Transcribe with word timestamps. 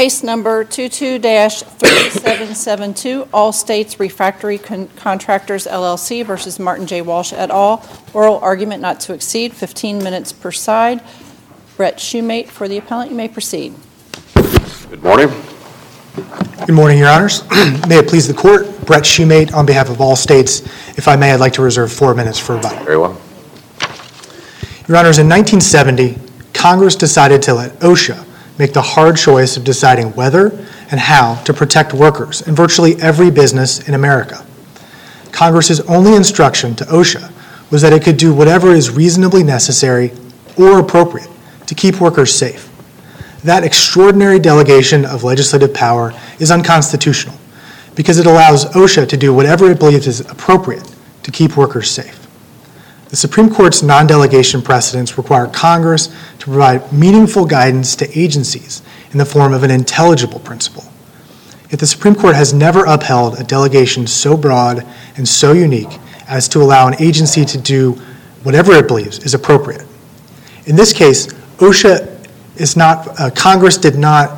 Case 0.00 0.22
number 0.22 0.64
22-3772, 0.64 3.26
Allstates 3.26 3.98
Refractory 3.98 4.56
Con- 4.56 4.88
Contractors 4.96 5.66
LLC 5.66 6.24
versus 6.24 6.58
Martin 6.58 6.86
J. 6.86 7.02
Walsh 7.02 7.34
et 7.34 7.50
al. 7.50 7.86
Oral 8.14 8.38
argument 8.38 8.80
not 8.80 8.98
to 9.00 9.12
exceed 9.12 9.52
15 9.52 10.02
minutes 10.02 10.32
per 10.32 10.52
side. 10.52 11.02
Brett 11.76 11.98
Shumate 11.98 12.48
for 12.48 12.66
the 12.66 12.78
appellant, 12.78 13.10
you 13.10 13.16
may 13.18 13.28
proceed. 13.28 13.74
Good 14.88 15.02
morning. 15.02 15.28
Good 16.64 16.74
morning, 16.74 16.96
Your 16.96 17.10
Honors. 17.10 17.46
May 17.86 17.98
it 17.98 18.08
please 18.08 18.26
the 18.26 18.32
Court, 18.32 18.64
Brett 18.86 19.02
Shumate 19.02 19.52
on 19.52 19.66
behalf 19.66 19.90
of 19.90 19.98
Allstates. 19.98 20.62
If 20.96 21.08
I 21.08 21.16
may, 21.16 21.30
I'd 21.30 21.40
like 21.40 21.52
to 21.52 21.62
reserve 21.62 21.92
four 21.92 22.14
minutes 22.14 22.38
for 22.38 22.56
rebuttal. 22.56 22.82
Very 22.84 22.96
well. 22.96 23.20
Your 24.88 24.96
Honors, 24.96 25.18
in 25.18 25.28
1970, 25.28 26.16
Congress 26.54 26.96
decided 26.96 27.42
to 27.42 27.52
let 27.52 27.72
OSHA 27.80 28.28
make 28.60 28.74
the 28.74 28.82
hard 28.82 29.16
choice 29.16 29.56
of 29.56 29.64
deciding 29.64 30.08
whether 30.14 30.50
and 30.90 31.00
how 31.00 31.34
to 31.44 31.54
protect 31.54 31.94
workers 31.94 32.46
in 32.46 32.54
virtually 32.54 32.94
every 33.00 33.30
business 33.30 33.88
in 33.88 33.94
America. 33.94 34.44
Congress's 35.32 35.80
only 35.88 36.14
instruction 36.14 36.76
to 36.76 36.84
OSHA 36.84 37.32
was 37.70 37.80
that 37.80 37.94
it 37.94 38.04
could 38.04 38.18
do 38.18 38.34
whatever 38.34 38.72
is 38.72 38.90
reasonably 38.90 39.42
necessary 39.42 40.12
or 40.58 40.78
appropriate 40.78 41.30
to 41.66 41.74
keep 41.74 42.02
workers 42.02 42.34
safe. 42.34 42.68
That 43.44 43.64
extraordinary 43.64 44.38
delegation 44.38 45.06
of 45.06 45.24
legislative 45.24 45.72
power 45.72 46.12
is 46.38 46.50
unconstitutional 46.50 47.36
because 47.94 48.18
it 48.18 48.26
allows 48.26 48.66
OSHA 48.66 49.08
to 49.08 49.16
do 49.16 49.32
whatever 49.32 49.70
it 49.70 49.78
believes 49.78 50.06
is 50.06 50.20
appropriate 50.20 50.94
to 51.22 51.30
keep 51.30 51.56
workers 51.56 51.90
safe. 51.90 52.20
The 53.08 53.16
Supreme 53.16 53.52
Court's 53.52 53.82
non 53.82 54.06
delegation 54.06 54.60
precedents 54.62 55.16
require 55.16 55.46
Congress 55.46 56.14
to 56.40 56.46
provide 56.46 56.92
meaningful 56.92 57.44
guidance 57.44 57.94
to 57.96 58.18
agencies 58.18 58.82
in 59.12 59.18
the 59.18 59.26
form 59.26 59.52
of 59.52 59.62
an 59.62 59.70
intelligible 59.70 60.40
principle. 60.40 60.84
Yet 61.70 61.80
the 61.80 61.86
Supreme 61.86 62.14
Court 62.14 62.34
has 62.34 62.52
never 62.52 62.84
upheld 62.84 63.38
a 63.38 63.44
delegation 63.44 64.06
so 64.06 64.36
broad 64.36 64.84
and 65.16 65.28
so 65.28 65.52
unique 65.52 65.98
as 66.26 66.48
to 66.48 66.62
allow 66.62 66.88
an 66.88 67.00
agency 67.00 67.44
to 67.44 67.58
do 67.58 67.92
whatever 68.42 68.72
it 68.72 68.88
believes 68.88 69.18
is 69.20 69.34
appropriate. 69.34 69.86
In 70.66 70.76
this 70.76 70.92
case, 70.92 71.26
OSHA 71.58 72.26
is 72.56 72.76
not, 72.76 73.20
uh, 73.20 73.30
Congress 73.30 73.76
did 73.76 73.96
not, 73.96 74.30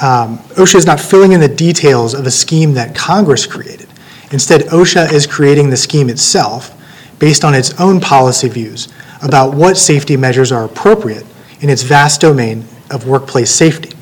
um, 0.00 0.38
OSHA 0.56 0.76
is 0.76 0.86
not 0.86 1.00
filling 1.00 1.32
in 1.32 1.40
the 1.40 1.48
details 1.48 2.14
of 2.14 2.26
a 2.26 2.30
scheme 2.30 2.72
that 2.74 2.96
Congress 2.96 3.46
created. 3.46 3.88
Instead, 4.30 4.62
OSHA 4.62 5.12
is 5.12 5.26
creating 5.26 5.68
the 5.68 5.76
scheme 5.76 6.08
itself 6.08 6.74
based 7.18 7.44
on 7.44 7.54
its 7.54 7.78
own 7.78 8.00
policy 8.00 8.48
views 8.48 8.88
about 9.22 9.54
what 9.54 9.76
safety 9.76 10.16
measures 10.16 10.50
are 10.50 10.64
appropriate 10.64 11.26
in 11.62 11.70
its 11.70 11.82
vast 11.82 12.20
domain 12.20 12.64
of 12.90 13.06
workplace 13.06 13.50
safety. 13.50 13.96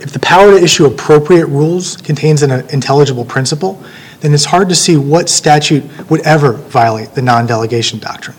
If 0.00 0.12
the 0.12 0.18
power 0.18 0.50
to 0.50 0.62
issue 0.62 0.86
appropriate 0.86 1.46
rules 1.46 1.96
contains 1.98 2.42
an 2.42 2.50
intelligible 2.70 3.24
principle, 3.24 3.82
then 4.20 4.34
it's 4.34 4.44
hard 4.44 4.68
to 4.70 4.74
see 4.74 4.96
what 4.96 5.28
statute 5.28 5.84
would 6.10 6.22
ever 6.26 6.52
violate 6.52 7.14
the 7.14 7.22
non 7.22 7.46
delegation 7.46 7.98
doctrine. 7.98 8.36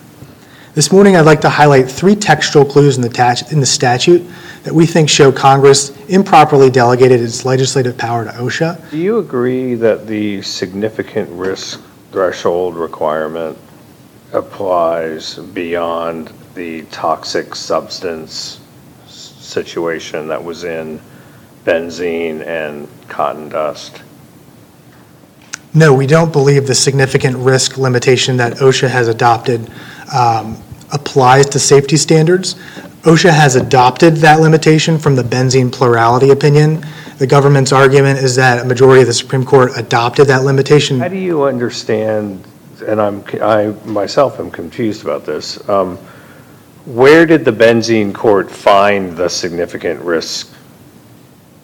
This 0.74 0.92
morning, 0.92 1.16
I'd 1.16 1.26
like 1.26 1.40
to 1.40 1.48
highlight 1.48 1.90
three 1.90 2.14
textual 2.14 2.64
clues 2.64 2.96
in 2.96 3.02
the, 3.02 3.46
in 3.50 3.58
the, 3.58 3.66
statute 3.66 4.24
that 4.62 4.72
we 4.72 4.86
think 4.86 5.08
show 5.08 5.32
Congress 5.32 5.90
improperly 6.06 6.70
delegated 6.70 7.20
its 7.20 7.44
legislative 7.44 7.98
power 7.98 8.24
to 8.24 8.30
OSHA. 8.30 8.90
Do 8.90 8.98
you 8.98 9.18
agree 9.18 9.74
that 9.74 10.06
the 10.06 10.40
significant 10.42 11.28
risk 11.30 11.82
threshold 12.12 12.76
requirement 12.76 13.58
applies 14.32 15.36
beyond 15.36 16.32
the 16.58 16.82
toxic 16.90 17.54
substance 17.54 18.60
situation 19.06 20.26
that 20.26 20.42
was 20.42 20.64
in 20.64 21.00
benzene 21.64 22.44
and 22.44 22.88
cotton 23.08 23.48
dust? 23.48 24.02
No, 25.72 25.94
we 25.94 26.06
don't 26.06 26.32
believe 26.32 26.66
the 26.66 26.74
significant 26.74 27.36
risk 27.36 27.78
limitation 27.78 28.36
that 28.38 28.54
OSHA 28.54 28.88
has 28.88 29.06
adopted 29.06 29.70
um, 30.12 30.60
applies 30.92 31.46
to 31.46 31.60
safety 31.60 31.96
standards. 31.96 32.54
OSHA 33.02 33.30
has 33.30 33.54
adopted 33.54 34.16
that 34.16 34.40
limitation 34.40 34.98
from 34.98 35.14
the 35.14 35.22
benzene 35.22 35.70
plurality 35.70 36.30
opinion. 36.30 36.84
The 37.18 37.26
government's 37.28 37.72
argument 37.72 38.18
is 38.18 38.34
that 38.34 38.64
a 38.64 38.64
majority 38.64 39.02
of 39.02 39.06
the 39.06 39.14
Supreme 39.14 39.44
Court 39.44 39.70
adopted 39.76 40.26
that 40.26 40.42
limitation. 40.42 40.98
How 40.98 41.08
do 41.08 41.16
you 41.16 41.44
understand 41.44 42.44
and 42.86 43.00
I'm, 43.00 43.24
I 43.42 43.74
myself 43.84 44.38
am 44.38 44.50
confused 44.50 45.02
about 45.02 45.24
this. 45.24 45.68
Um, 45.68 45.98
where 46.88 47.26
did 47.26 47.44
the 47.44 47.52
benzene 47.52 48.14
court 48.14 48.50
find 48.50 49.14
the 49.14 49.28
significant 49.28 50.00
risk? 50.00 50.54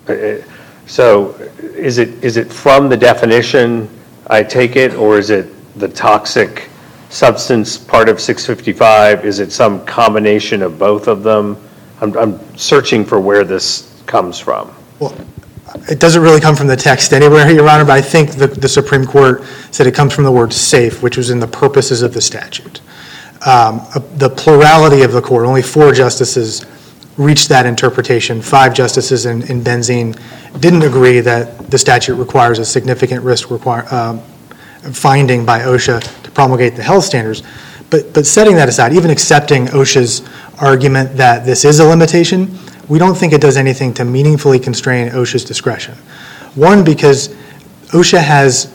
Uh, 0.07 0.13
uh, 0.13 0.43
so 0.87 1.31
is 1.63 1.97
it, 1.97 2.23
is 2.23 2.37
it 2.37 2.53
from 2.53 2.91
the 2.91 2.97
definition, 2.97 3.89
I 4.27 4.43
take 4.43 4.77
it, 4.77 4.95
or 4.95 5.19
is 5.19 5.31
it 5.31 5.49
the 5.79 5.89
toxic 5.89 6.69
substance 7.09 7.79
part 7.79 8.11
of 8.11 8.21
655? 8.21 9.25
Is 9.25 9.39
it 9.39 9.51
some 9.51 9.83
combination 9.87 10.61
of 10.61 10.79
both 10.79 11.09
of 11.09 11.23
them? 11.23 11.57
I'm, 12.03 12.39
searching 12.59 13.03
for 13.03 13.19
where 13.19 13.45
this 13.45 14.03
comes 14.05 14.39
from. 14.39 14.75
Well, 14.99 15.17
it 15.89 16.01
doesn't 16.01 16.21
really 16.21 16.41
come 16.41 16.55
from 16.55 16.67
the 16.67 16.77
text 16.77 17.15
anywhere, 17.15 17.51
Your 17.51 17.67
Honor, 17.67 17.87
but 17.87 17.93
I 17.93 18.03
think 18.03 18.33
the 18.33 18.69
Supreme 18.69 19.07
Court 19.07 19.43
said 19.71 19.87
it 19.87 19.95
comes 19.95 20.13
from 20.13 20.25
the 20.25 20.33
word 20.33 20.53
safe, 20.53 21.03
which 21.03 21.17
was 21.17 21.31
in 21.31 21.41
the 21.41 21.47
purposes 21.47 22.03
of 22.03 22.13
the 22.13 22.21
statute. 22.21 22.83
Um, 23.45 23.83
the 24.17 24.31
plurality 24.31 25.03
of 25.03 25.13
the 25.13 25.21
court, 25.21 25.47
only 25.47 25.63
four 25.63 25.93
justices 25.93 26.65
reached 27.17 27.49
that 27.51 27.67
interpretation. 27.67 28.41
Five 28.41 28.75
justices 28.75 29.27
in, 29.27 29.43
Benzene 29.43 30.19
didn't 30.61 30.83
agree 30.83 31.21
that 31.21 31.71
the 31.71 31.79
statute 31.79 32.15
requires 32.17 32.59
a 32.59 32.65
significant 32.65 33.23
risk 33.23 33.51
require, 33.51 33.87
um, 33.95 34.21
finding 34.93 35.45
by 35.45 35.61
OSHA 35.61 36.23
to 36.23 36.31
promulgate 36.31 36.75
the 36.75 36.83
health 36.83 37.05
standards. 37.05 37.43
But, 37.91 38.13
but 38.15 38.27
setting 38.27 38.57
that 38.57 38.69
aside, 38.69 38.93
even 38.95 39.11
accepting 39.11 39.67
OSHA's 39.67 40.29
argument 40.61 41.17
that 41.17 41.45
this 41.45 41.65
is 41.65 41.81
a 41.81 41.85
limitation, 41.85 42.59
we 42.89 42.99
don't 42.99 43.15
think 43.15 43.33
it 43.33 43.41
does 43.41 43.57
anything 43.57 43.95
to 43.95 44.05
meaningfully 44.05 44.59
constrain 44.59 45.11
OSHA's 45.11 45.45
discretion. 45.45 45.95
One, 46.55 46.83
because 46.83 47.29
OSHA 47.89 48.23
has 48.23 48.75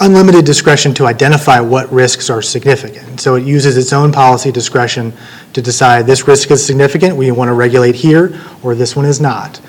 unlimited 0.00 0.44
discretion 0.44 0.94
to 0.94 1.06
identify 1.06 1.60
what 1.60 1.90
risks 1.92 2.30
are 2.30 2.42
significant. 2.42 3.20
So 3.20 3.34
it 3.34 3.44
uses 3.44 3.76
its 3.76 3.92
own 3.92 4.12
policy 4.12 4.50
discretion 4.50 5.12
to 5.52 5.62
decide 5.62 6.06
this 6.06 6.26
risk 6.26 6.50
is 6.50 6.64
significant, 6.64 7.16
we 7.16 7.30
want 7.30 7.48
to 7.48 7.54
regulate 7.54 7.94
here, 7.94 8.40
or 8.62 8.74
this 8.74 8.96
one 8.96 9.04
is 9.04 9.20
not. 9.20 9.60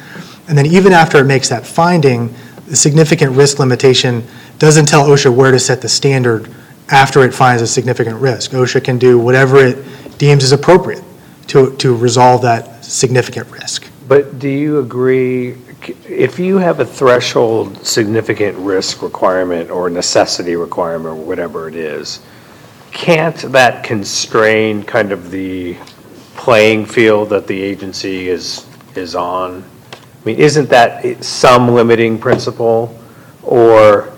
And 0.47 0.57
then 0.57 0.65
even 0.65 0.93
after 0.93 1.19
it 1.19 1.25
makes 1.25 1.49
that 1.49 1.65
finding, 1.65 2.33
the 2.67 2.75
significant 2.75 3.35
risk 3.35 3.59
limitation 3.59 4.25
doesn't 4.59 4.87
tell 4.87 5.07
OSHA 5.07 5.33
where 5.33 5.51
to 5.51 5.59
set 5.59 5.81
the 5.81 5.89
standard 5.89 6.49
after 6.89 7.23
it 7.23 7.33
finds 7.33 7.61
a 7.61 7.67
significant 7.67 8.19
risk. 8.19 8.51
OSHA 8.51 8.83
can 8.83 8.97
do 8.97 9.17
whatever 9.19 9.57
it 9.57 10.17
deems 10.17 10.43
is 10.43 10.51
appropriate 10.51 11.03
to, 11.47 11.75
to 11.77 11.95
resolve 11.95 12.41
that 12.41 12.83
significant 12.83 13.49
risk. 13.51 13.89
But 14.07 14.39
do 14.39 14.49
you 14.49 14.79
agree, 14.79 15.55
if 15.89 16.39
you 16.39 16.57
have 16.57 16.79
a 16.79 16.85
threshold 16.85 17.85
significant 17.85 18.57
risk 18.57 19.01
requirement 19.01 19.69
or 19.69 19.89
necessity 19.89 20.55
requirement, 20.55 21.17
or 21.17 21.23
whatever 21.23 21.67
it 21.67 21.75
is, 21.75 22.21
can't 22.91 23.37
that 23.51 23.83
constrain 23.83 24.83
kind 24.83 25.11
of 25.11 25.31
the 25.31 25.75
playing 26.35 26.85
field 26.85 27.29
that 27.29 27.47
the 27.47 27.61
agency 27.61 28.29
is, 28.29 28.65
is 28.95 29.15
on? 29.15 29.63
I 29.91 30.25
mean, 30.25 30.37
isn't 30.37 30.69
that 30.69 31.23
some 31.23 31.69
limiting 31.69 32.17
principle? 32.17 32.97
Or 33.41 34.13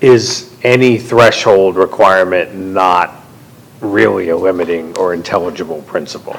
is 0.00 0.54
any 0.62 0.98
threshold 0.98 1.76
requirement 1.76 2.54
not 2.54 3.16
really 3.80 4.30
a 4.30 4.36
limiting 4.36 4.96
or 4.96 5.14
intelligible 5.14 5.82
principle? 5.82 6.36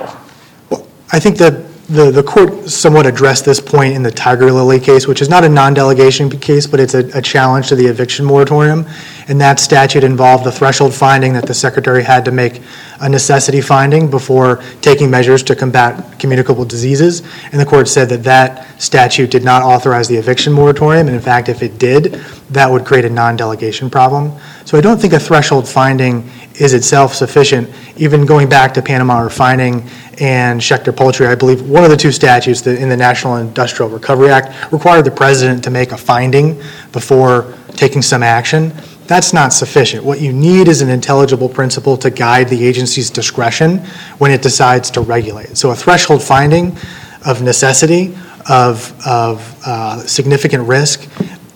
Well, 0.69 0.87
I 1.11 1.19
think 1.19 1.37
that 1.37 1.70
the, 1.91 2.09
the 2.09 2.23
court 2.23 2.69
somewhat 2.69 3.05
addressed 3.05 3.43
this 3.43 3.59
point 3.59 3.93
in 3.93 4.01
the 4.01 4.11
Tiger 4.11 4.49
Lily 4.49 4.79
case, 4.79 5.07
which 5.07 5.21
is 5.21 5.27
not 5.27 5.43
a 5.43 5.49
non-delegation 5.49 6.29
case, 6.29 6.65
but 6.65 6.79
it's 6.79 6.93
a 6.93 7.21
challenge 7.21 7.67
to 7.67 7.75
the 7.75 7.85
eviction 7.85 8.25
moratorium. 8.25 8.87
And 9.27 9.41
that 9.41 9.59
statute 9.59 10.05
involved 10.05 10.45
the 10.45 10.53
threshold 10.53 10.93
finding 10.93 11.33
that 11.33 11.47
the 11.47 11.53
secretary 11.53 12.03
had 12.03 12.23
to 12.25 12.31
make 12.31 12.61
a 13.01 13.09
necessity 13.09 13.61
finding 13.61 14.09
before 14.09 14.61
taking 14.81 15.09
measures 15.09 15.43
to 15.43 15.55
combat 15.55 16.19
communicable 16.19 16.63
diseases. 16.65 17.21
And 17.51 17.59
the 17.59 17.65
court 17.65 17.87
said 17.87 18.09
that 18.09 18.23
that 18.23 18.81
statute 18.81 19.31
did 19.31 19.43
not 19.43 19.63
authorize 19.63 20.07
the 20.07 20.17
eviction 20.17 20.53
moratorium. 20.53 21.07
And 21.07 21.15
in 21.15 21.21
fact, 21.21 21.49
if 21.49 21.63
it 21.63 21.79
did, 21.79 22.13
that 22.51 22.69
would 22.69 22.85
create 22.85 23.05
a 23.05 23.09
non-delegation 23.09 23.89
problem. 23.89 24.31
So 24.65 24.77
I 24.77 24.81
don't 24.81 25.01
think 25.01 25.13
a 25.13 25.19
threshold 25.19 25.67
finding 25.67 26.29
is 26.55 26.73
itself 26.73 27.15
sufficient. 27.15 27.69
Even 27.97 28.25
going 28.25 28.47
back 28.47 28.73
to 28.75 28.81
Panama 28.81 29.19
refining 29.19 29.87
and 30.19 30.61
Schechter 30.61 30.95
Poultry, 30.95 31.25
I 31.25 31.35
believe 31.35 31.67
one 31.67 31.83
of 31.83 31.89
the 31.89 31.97
two 31.97 32.11
statutes 32.11 32.65
in 32.67 32.89
the 32.89 32.97
National 32.97 33.37
Industrial 33.37 33.89
Recovery 33.89 34.29
Act 34.29 34.71
required 34.71 35.05
the 35.05 35.11
president 35.11 35.63
to 35.63 35.71
make 35.71 35.91
a 35.91 35.97
finding 35.97 36.61
before 36.91 37.53
taking 37.71 38.01
some 38.01 38.21
action. 38.21 38.71
That's 39.11 39.33
not 39.33 39.51
sufficient. 39.51 40.05
What 40.05 40.21
you 40.21 40.31
need 40.31 40.69
is 40.69 40.81
an 40.81 40.87
intelligible 40.87 41.49
principle 41.49 41.97
to 41.97 42.09
guide 42.09 42.47
the 42.47 42.65
agency's 42.65 43.09
discretion 43.09 43.79
when 44.19 44.31
it 44.31 44.41
decides 44.41 44.89
to 44.91 45.01
regulate. 45.01 45.57
So 45.57 45.71
a 45.71 45.75
threshold 45.75 46.23
finding 46.23 46.77
of 47.25 47.41
necessity 47.41 48.15
of, 48.49 48.97
of 49.05 49.61
uh, 49.65 49.99
significant 50.07 50.65
risk. 50.65 51.09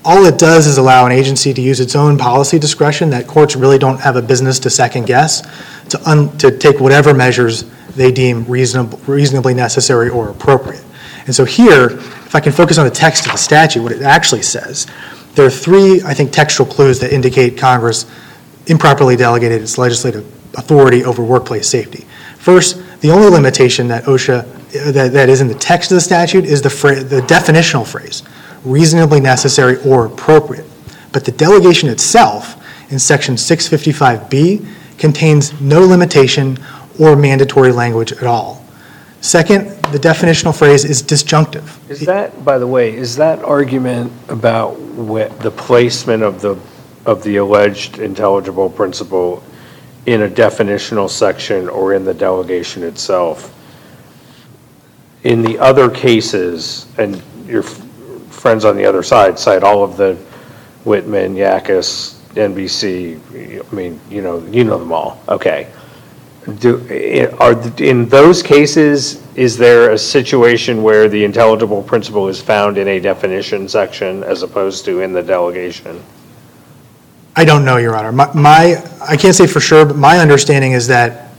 All 0.03 0.25
it 0.25 0.37
does 0.37 0.67
is 0.67 0.77
allow 0.77 1.05
an 1.05 1.13
agency 1.13 1.53
to 1.53 1.61
use 1.61 1.79
its 1.79 1.95
own 1.95 2.17
policy 2.17 2.59
discretion 2.59 3.09
that 3.11 3.25
courts 3.25 3.55
really 3.55 3.77
don't 3.77 4.01
have 4.01 4.17
a 4.17 4.21
business 4.21 4.59
to 4.59 4.69
second 4.69 5.05
guess, 5.05 5.41
to, 5.91 6.09
un, 6.09 6.37
to 6.39 6.57
take 6.57 6.81
whatever 6.81 7.13
measures 7.13 7.63
they 7.95 8.11
deem 8.11 8.43
reasonable, 8.47 8.99
reasonably 9.07 9.53
necessary 9.53 10.09
or 10.09 10.27
appropriate. 10.27 10.83
And 11.25 11.33
so 11.33 11.45
here, 11.45 11.85
if 11.85 12.35
I 12.35 12.41
can 12.41 12.51
focus 12.51 12.77
on 12.77 12.83
the 12.83 12.91
text 12.91 13.25
of 13.25 13.31
the 13.31 13.37
statute, 13.37 13.81
what 13.81 13.93
it 13.93 14.01
actually 14.01 14.41
says, 14.41 14.87
there 15.35 15.45
are 15.45 15.51
three, 15.51 16.01
I 16.03 16.13
think, 16.13 16.31
textual 16.31 16.69
clues 16.69 16.99
that 16.99 17.13
indicate 17.13 17.57
Congress 17.57 18.05
improperly 18.67 19.15
delegated 19.15 19.61
its 19.61 19.77
legislative 19.77 20.25
authority 20.57 21.03
over 21.03 21.23
workplace 21.23 21.67
safety. 21.67 22.05
First, 22.37 22.81
the 23.01 23.11
only 23.11 23.29
limitation 23.29 23.87
that 23.89 24.05
OSHA, 24.05 24.87
uh, 24.87 24.91
that, 24.91 25.11
that 25.11 25.29
is 25.29 25.41
in 25.41 25.47
the 25.47 25.55
text 25.55 25.91
of 25.91 25.95
the 25.95 26.01
statute 26.01 26.45
is 26.45 26.61
the 26.61 26.69
the 26.69 27.21
definitional 27.21 27.85
phrase, 27.85 28.23
reasonably 28.63 29.19
necessary 29.19 29.77
or 29.83 30.05
appropriate. 30.05 30.65
But 31.11 31.25
the 31.25 31.31
delegation 31.31 31.89
itself 31.89 32.61
in 32.91 32.99
section 32.99 33.35
655B 33.35 34.67
contains 34.97 35.59
no 35.61 35.81
limitation 35.81 36.57
or 36.99 37.15
mandatory 37.15 37.71
language 37.71 38.11
at 38.13 38.23
all. 38.23 38.64
Second, 39.25 39.69
the 39.91 39.97
definitional 39.97 40.55
phrase 40.55 40.85
is 40.85 41.01
disjunctive. 41.01 41.79
Is 41.89 42.01
that, 42.01 42.45
by 42.45 42.59
the 42.59 42.67
way, 42.67 42.95
is 42.95 43.15
that 43.15 43.39
argument 43.43 44.13
about 44.29 44.75
the 44.75 45.51
placement 45.57 46.21
of 46.21 46.41
the, 46.41 46.59
of 47.07 47.23
the 47.23 47.37
alleged 47.37 47.97
intelligible 47.97 48.69
principle 48.69 49.43
in 50.05 50.21
a 50.21 50.29
definitional 50.29 51.09
section 51.09 51.67
or 51.67 51.93
in 51.93 52.05
the 52.05 52.13
delegation 52.13 52.83
itself? 52.83 53.51
In 55.23 55.41
the 55.41 55.57
other 55.57 55.89
cases, 55.89 56.85
and 56.99 57.19
your 57.47 57.63
friends 57.63 58.63
on 58.63 58.77
the 58.77 58.85
other 58.85 59.01
side 59.01 59.39
cite 59.39 59.63
all 59.63 59.83
of 59.83 59.97
the 59.97 60.13
Whitman, 60.83 61.33
Yakus, 61.33 62.13
NBC, 62.35 63.19
I 63.71 63.75
mean, 63.75 63.99
you 64.07 64.21
know, 64.21 64.37
you 64.45 64.63
know 64.63 64.77
them 64.77 64.93
all, 64.93 65.19
okay. 65.27 65.71
Do, 66.59 66.77
are, 67.39 67.53
in 67.81 68.07
those 68.07 68.43
cases, 68.43 69.23
is 69.35 69.57
there 69.57 69.91
a 69.91 69.97
situation 69.97 70.83
where 70.83 71.09
the 71.09 71.23
intelligible 71.23 71.81
principle 71.81 72.27
is 72.27 72.39
found 72.39 72.77
in 72.77 72.87
a 72.87 72.99
definition 72.99 73.67
section 73.67 74.23
as 74.23 74.43
opposed 74.43 74.85
to 74.85 75.01
in 75.01 75.11
the 75.11 75.23
delegation? 75.23 76.03
I 77.35 77.45
don't 77.45 77.65
know, 77.65 77.77
Your 77.77 77.95
Honor. 77.95 78.11
My- 78.11 78.31
My, 78.33 78.83
I 79.01 79.17
can't 79.17 79.35
say 79.35 79.47
for 79.47 79.59
sure, 79.59 79.85
but 79.85 79.95
my 79.97 80.19
understanding 80.19 80.73
is 80.73 80.85
that 80.87 81.29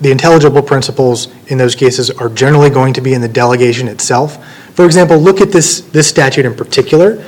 the 0.00 0.12
intelligible 0.12 0.62
principles 0.62 1.28
in 1.48 1.58
those 1.58 1.74
cases 1.74 2.10
are 2.10 2.28
generally 2.28 2.70
going 2.70 2.94
to 2.94 3.00
be 3.00 3.14
in 3.14 3.20
the 3.20 3.28
delegation 3.28 3.88
itself. 3.88 4.44
For 4.74 4.84
example, 4.86 5.18
look 5.18 5.40
at 5.40 5.50
this, 5.50 5.80
this 5.80 6.06
statute 6.06 6.44
in 6.46 6.54
particular. 6.54 7.24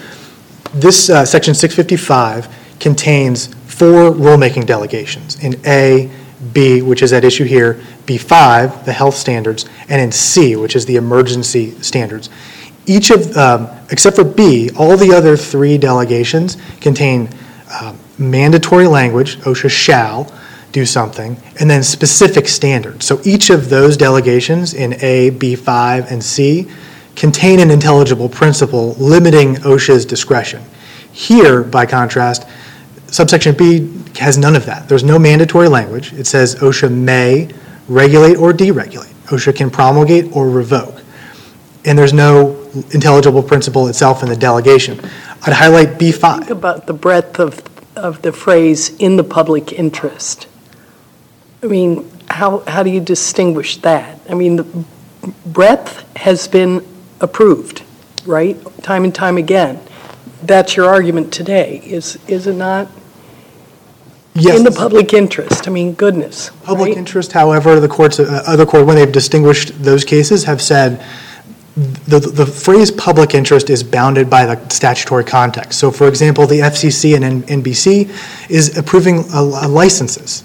This, 0.73 1.11
uh, 1.11 1.25
section 1.25 1.55
655 1.55 2.49
contains 2.81 3.49
four 3.67 4.13
rulemaking 4.13 4.67
delegations 4.67 5.43
in 5.43 5.61
A, 5.67 6.11
B, 6.53 6.83
which 6.83 7.03
is 7.03 7.13
at 7.13 7.25
issue 7.25 7.45
here, 7.45 7.75
B5, 8.07 8.85
the 8.85 8.93
health 8.93 9.15
standards, 9.15 9.67
and 9.89 10.01
in 10.01 10.13
C, 10.13 10.57
which 10.57 10.77
is 10.77 10.87
the 10.87 10.97
emergency 10.97 11.71
standards. 11.81 12.31
Each 12.87 13.11
of, 13.11 13.37
um, 13.37 13.69
except 13.91 14.17
for 14.17 14.25
B, 14.25 14.71
all 14.77 14.97
the 14.97 15.13
other 15.13 15.37
three 15.37 15.79
delegations 15.79 16.57
contain 16.81 17.29
um, 17.81 17.99
mandatory 18.19 18.87
language, 18.87 19.39
OSHA 19.39 19.71
shall 19.71 20.33
do 20.73 20.85
something, 20.85 21.37
and 21.61 21.71
then 21.71 21.83
specific 21.83 22.49
standards. 22.49 23.07
So 23.07 23.21
each 23.25 23.51
of 23.51 23.71
those 23.71 23.97
delegations 23.97 24.75
in 24.75 24.95
A, 25.01 25.31
B5, 25.31 26.11
and 26.11 26.23
C 26.23 26.69
contain 27.15 27.61
an 27.61 27.71
intelligible 27.71 28.29
principle 28.29 28.95
limiting 28.95 29.55
OSHA's 29.57 30.05
discretion. 30.05 30.63
Here, 31.13 31.63
by 31.63 31.87
contrast, 31.87 32.47
subsection 33.15 33.55
B 33.55 33.89
has 34.19 34.37
none 34.37 34.57
of 34.57 34.67
that. 34.67 34.89
There's 34.89 35.05
no 35.05 35.21
mandatory 35.21 35.69
language. 35.69 36.13
It 36.15 36.27
says 36.27 36.57
OSHA 36.57 36.91
may 36.91 37.49
regulate 37.87 38.37
or 38.37 38.53
deregulate. 38.53 39.13
OSHA 39.27 39.55
can 39.55 39.71
promulgate 39.71 40.35
or 40.35 40.51
revoke. 40.51 41.01
And 41.85 41.97
there's 41.97 42.13
no 42.13 42.61
intelligible 42.91 43.43
principle 43.45 43.87
itself 43.87 44.25
in 44.25 44.29
the 44.29 44.37
delegation. 44.37 44.99
I'd 45.47 45.53
highlight 45.53 45.91
B5. 45.91 46.51
about 46.51 46.89
the 46.89 46.93
breadth 46.93 47.39
of, 47.39 47.63
of 47.95 48.23
the 48.23 48.33
phrase 48.33 48.97
"in 48.97 49.17
the 49.17 49.25
public 49.25 49.73
interest." 49.73 50.49
I 51.63 51.67
mean, 51.67 52.11
how, 52.29 52.65
how 52.67 52.83
do 52.83 52.91
you 52.91 53.01
distinguish 53.01 53.77
that? 53.79 54.19
I 54.29 54.35
mean, 54.35 54.57
the 54.57 54.85
breadth 55.47 56.05
has 56.17 56.49
been 56.49 56.85
approved, 57.21 57.85
right? 58.27 58.57
Time 58.83 59.05
and 59.05 59.15
time 59.15 59.37
again. 59.37 59.81
That's 60.43 60.77
your 60.77 60.89
argument 60.89 61.33
today, 61.33 61.81
is, 61.85 62.19
is 62.27 62.47
it 62.47 62.57
not? 62.57 62.89
Yes. 64.37 64.59
In 64.59 64.65
the 64.65 64.73
public 64.73 65.13
interest, 65.13 65.69
I 65.69 65.71
mean, 65.71 65.93
goodness, 65.95 66.51
Public 66.65 66.89
right? 66.89 66.97
interest, 66.97 67.31
however, 67.31 67.79
the 67.79 67.87
courts, 67.87 68.19
uh, 68.19 68.43
other 68.47 68.67
court, 68.67 68.85
when 68.85 68.97
they've 68.97 69.11
distinguished 69.11 69.81
those 69.81 70.05
cases, 70.05 70.43
have 70.43 70.61
said 70.61 71.05
the, 71.77 72.21
the 72.21 72.47
phrase 72.47 72.91
public 72.91 73.35
interest 73.35 73.69
is 73.69 73.83
bounded 73.83 74.31
by 74.31 74.45
the 74.47 74.69
statutory 74.69 75.25
context. 75.25 75.79
So 75.79 75.91
for 75.91 76.07
example, 76.09 76.47
the 76.47 76.61
FCC 76.61 77.17
and 77.17 77.25
N- 77.25 77.43
NBC 77.63 78.11
is 78.49 78.77
approving 78.77 79.25
uh, 79.33 79.43
licenses. 79.69 80.45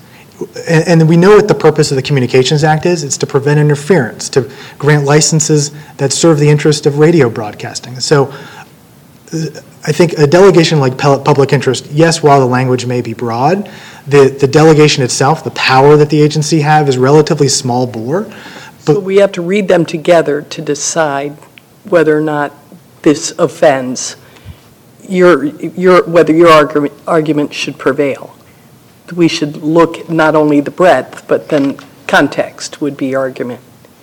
And, 0.68 1.02
and 1.02 1.10
we 1.10 1.18
know 1.18 1.36
what 1.36 1.48
the 1.48 1.56
purpose 1.56 1.92
of 1.92 1.98
the 1.98 2.02
Communications 2.02 2.64
Act 2.64 2.86
is. 2.86 3.04
It's 3.04 3.18
to 3.18 3.28
prevent 3.28 3.60
interference, 3.60 4.30
to 4.30 4.52
grant 4.78 5.06
licenses 5.06 5.72
that 5.98 6.14
serve 6.14 6.40
the 6.40 6.50
interest 6.50 6.86
of 6.86 6.98
radio 6.98 7.30
broadcasting. 7.30 8.00
So 8.00 8.32
uh, 8.32 8.59
I 9.32 9.92
think 9.92 10.14
a 10.14 10.26
delegation 10.26 10.80
like 10.80 10.98
public 10.98 11.54
interest, 11.54 11.88
yes, 11.92 12.24
while 12.24 12.40
the 12.40 12.46
language 12.46 12.86
may 12.86 13.02
be 13.02 13.14
broad, 13.14 13.70
the, 14.08 14.50
delegation 14.52 15.04
itself, 15.04 15.44
the 15.44 15.52
power 15.52 15.96
that 15.98 16.10
the 16.10 16.22
agency 16.22 16.62
have 16.62 16.90
is 16.90 16.98
relatively 16.98 17.48
small 17.48 17.86
bore. 17.86 18.32
So 18.80 19.00
we 19.00 19.18
have 19.18 19.32
to 19.34 19.42
read 19.42 19.68
them 19.68 19.86
together 19.86 20.42
to 20.42 20.62
decide 20.62 21.34
whether 21.84 22.18
or 22.18 22.22
not 22.22 22.54
this 23.04 23.32
offends, 23.38 24.14
whether 25.08 26.34
your 26.34 26.50
argument, 26.50 26.94
argument 27.08 27.54
should 27.54 27.78
prevail. 27.78 28.36
We 29.16 29.28
should 29.28 29.58
look 29.58 30.10
not 30.10 30.36
only 30.36 30.60
the 30.60 30.72
breadth, 30.72 31.28
but 31.28 31.50
then 31.50 31.78
context 32.08 32.82
would 32.82 32.98
be 32.98 33.16
argument. 33.16 33.62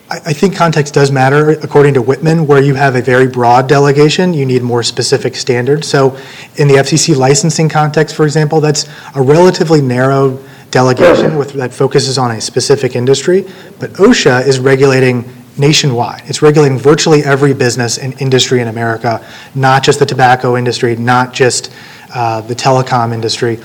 I, 0.09 0.33
think 0.33 0.55
context 0.55 0.95
does 0.95 1.11
matter, 1.11 1.51
according 1.51 1.95
to 1.95 2.03
Whitman, 2.03 2.47
where 2.47 2.63
you 2.63 2.75
have 2.75 2.95
a 2.95 3.03
very 3.03 3.27
broad 3.27 3.69
delegation, 3.69 4.35
you 4.35 4.47
need 4.47 4.63
more 4.63 4.85
specific 4.85 5.35
standards. 5.35 5.89
So 5.89 6.17
in 6.57 6.69
the 6.69 6.75
FCC 6.75 7.17
licensing 7.17 7.69
context, 7.69 8.15
for 8.15 8.25
example, 8.25 8.61
that's 8.61 8.89
a 9.17 9.23
relatively 9.23 9.81
narrow 9.81 10.39
delegation 10.71 11.37
with, 11.37 11.55
that 11.55 11.75
focuses 11.75 12.19
on 12.19 12.31
a 12.31 12.41
specific 12.41 12.95
industry. 12.95 13.47
But 13.81 13.95
OSHA 13.95 14.47
is 14.47 14.61
regulating 14.61 15.25
nationwide. 15.59 16.23
It's 16.27 16.41
regulating 16.41 16.79
virtually 16.79 17.25
every 17.25 17.53
business 17.53 17.99
and 17.99 18.21
industry 18.21 18.61
in 18.61 18.69
America, 18.69 19.27
not 19.57 19.83
just 19.83 19.99
the 19.99 20.07
tobacco 20.07 20.57
industry, 20.57 20.95
not 20.95 21.35
just 21.35 21.73
uh, 22.15 22.43
the 22.43 22.55
telecom 22.55 23.13
industry. 23.13 23.59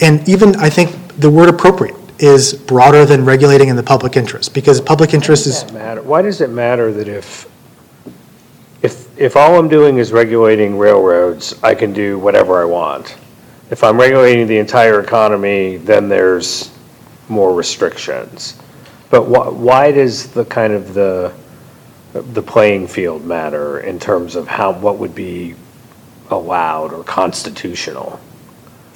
And 0.00 0.26
even, 0.28 0.54
I 0.56 0.70
think, 0.70 1.16
the 1.16 1.30
word 1.30 1.48
appropriate 1.48 1.97
is 2.18 2.52
broader 2.52 3.04
than 3.04 3.24
regulating 3.24 3.68
in 3.68 3.76
the 3.76 3.82
public 3.82 4.16
interest, 4.16 4.54
because 4.54 4.80
public 4.80 5.14
interest 5.14 5.46
is, 5.46 5.70
matter? 5.72 6.02
Why 6.02 6.22
does 6.22 6.40
it 6.40 6.50
matter 6.50 6.92
that 6.92 7.08
if, 7.08 7.48
if, 8.82 9.18
if 9.18 9.36
all 9.36 9.58
I'm 9.58 9.68
doing 9.68 9.98
is 9.98 10.12
regulating 10.12 10.78
railroads, 10.78 11.54
I 11.62 11.74
can 11.74 11.92
do 11.92 12.18
whatever 12.18 12.60
I 12.60 12.64
want? 12.64 13.16
If 13.70 13.84
I'm 13.84 13.98
regulating 13.98 14.46
the 14.46 14.58
entire 14.58 15.00
economy, 15.00 15.76
then 15.76 16.08
there's 16.08 16.70
more 17.28 17.54
restrictions. 17.54 18.58
But 19.10 19.26
why, 19.26 19.48
why 19.48 19.92
does 19.92 20.32
the 20.32 20.44
kind 20.44 20.72
of 20.72 20.94
the, 20.94 21.32
the 22.12 22.42
playing 22.42 22.88
field 22.88 23.24
matter 23.24 23.80
in 23.80 23.98
terms 23.98 24.36
of 24.36 24.48
how, 24.48 24.72
what 24.72 24.98
would 24.98 25.14
be 25.14 25.54
allowed 26.30 26.92
or 26.92 27.04
constitutional? 27.04 28.20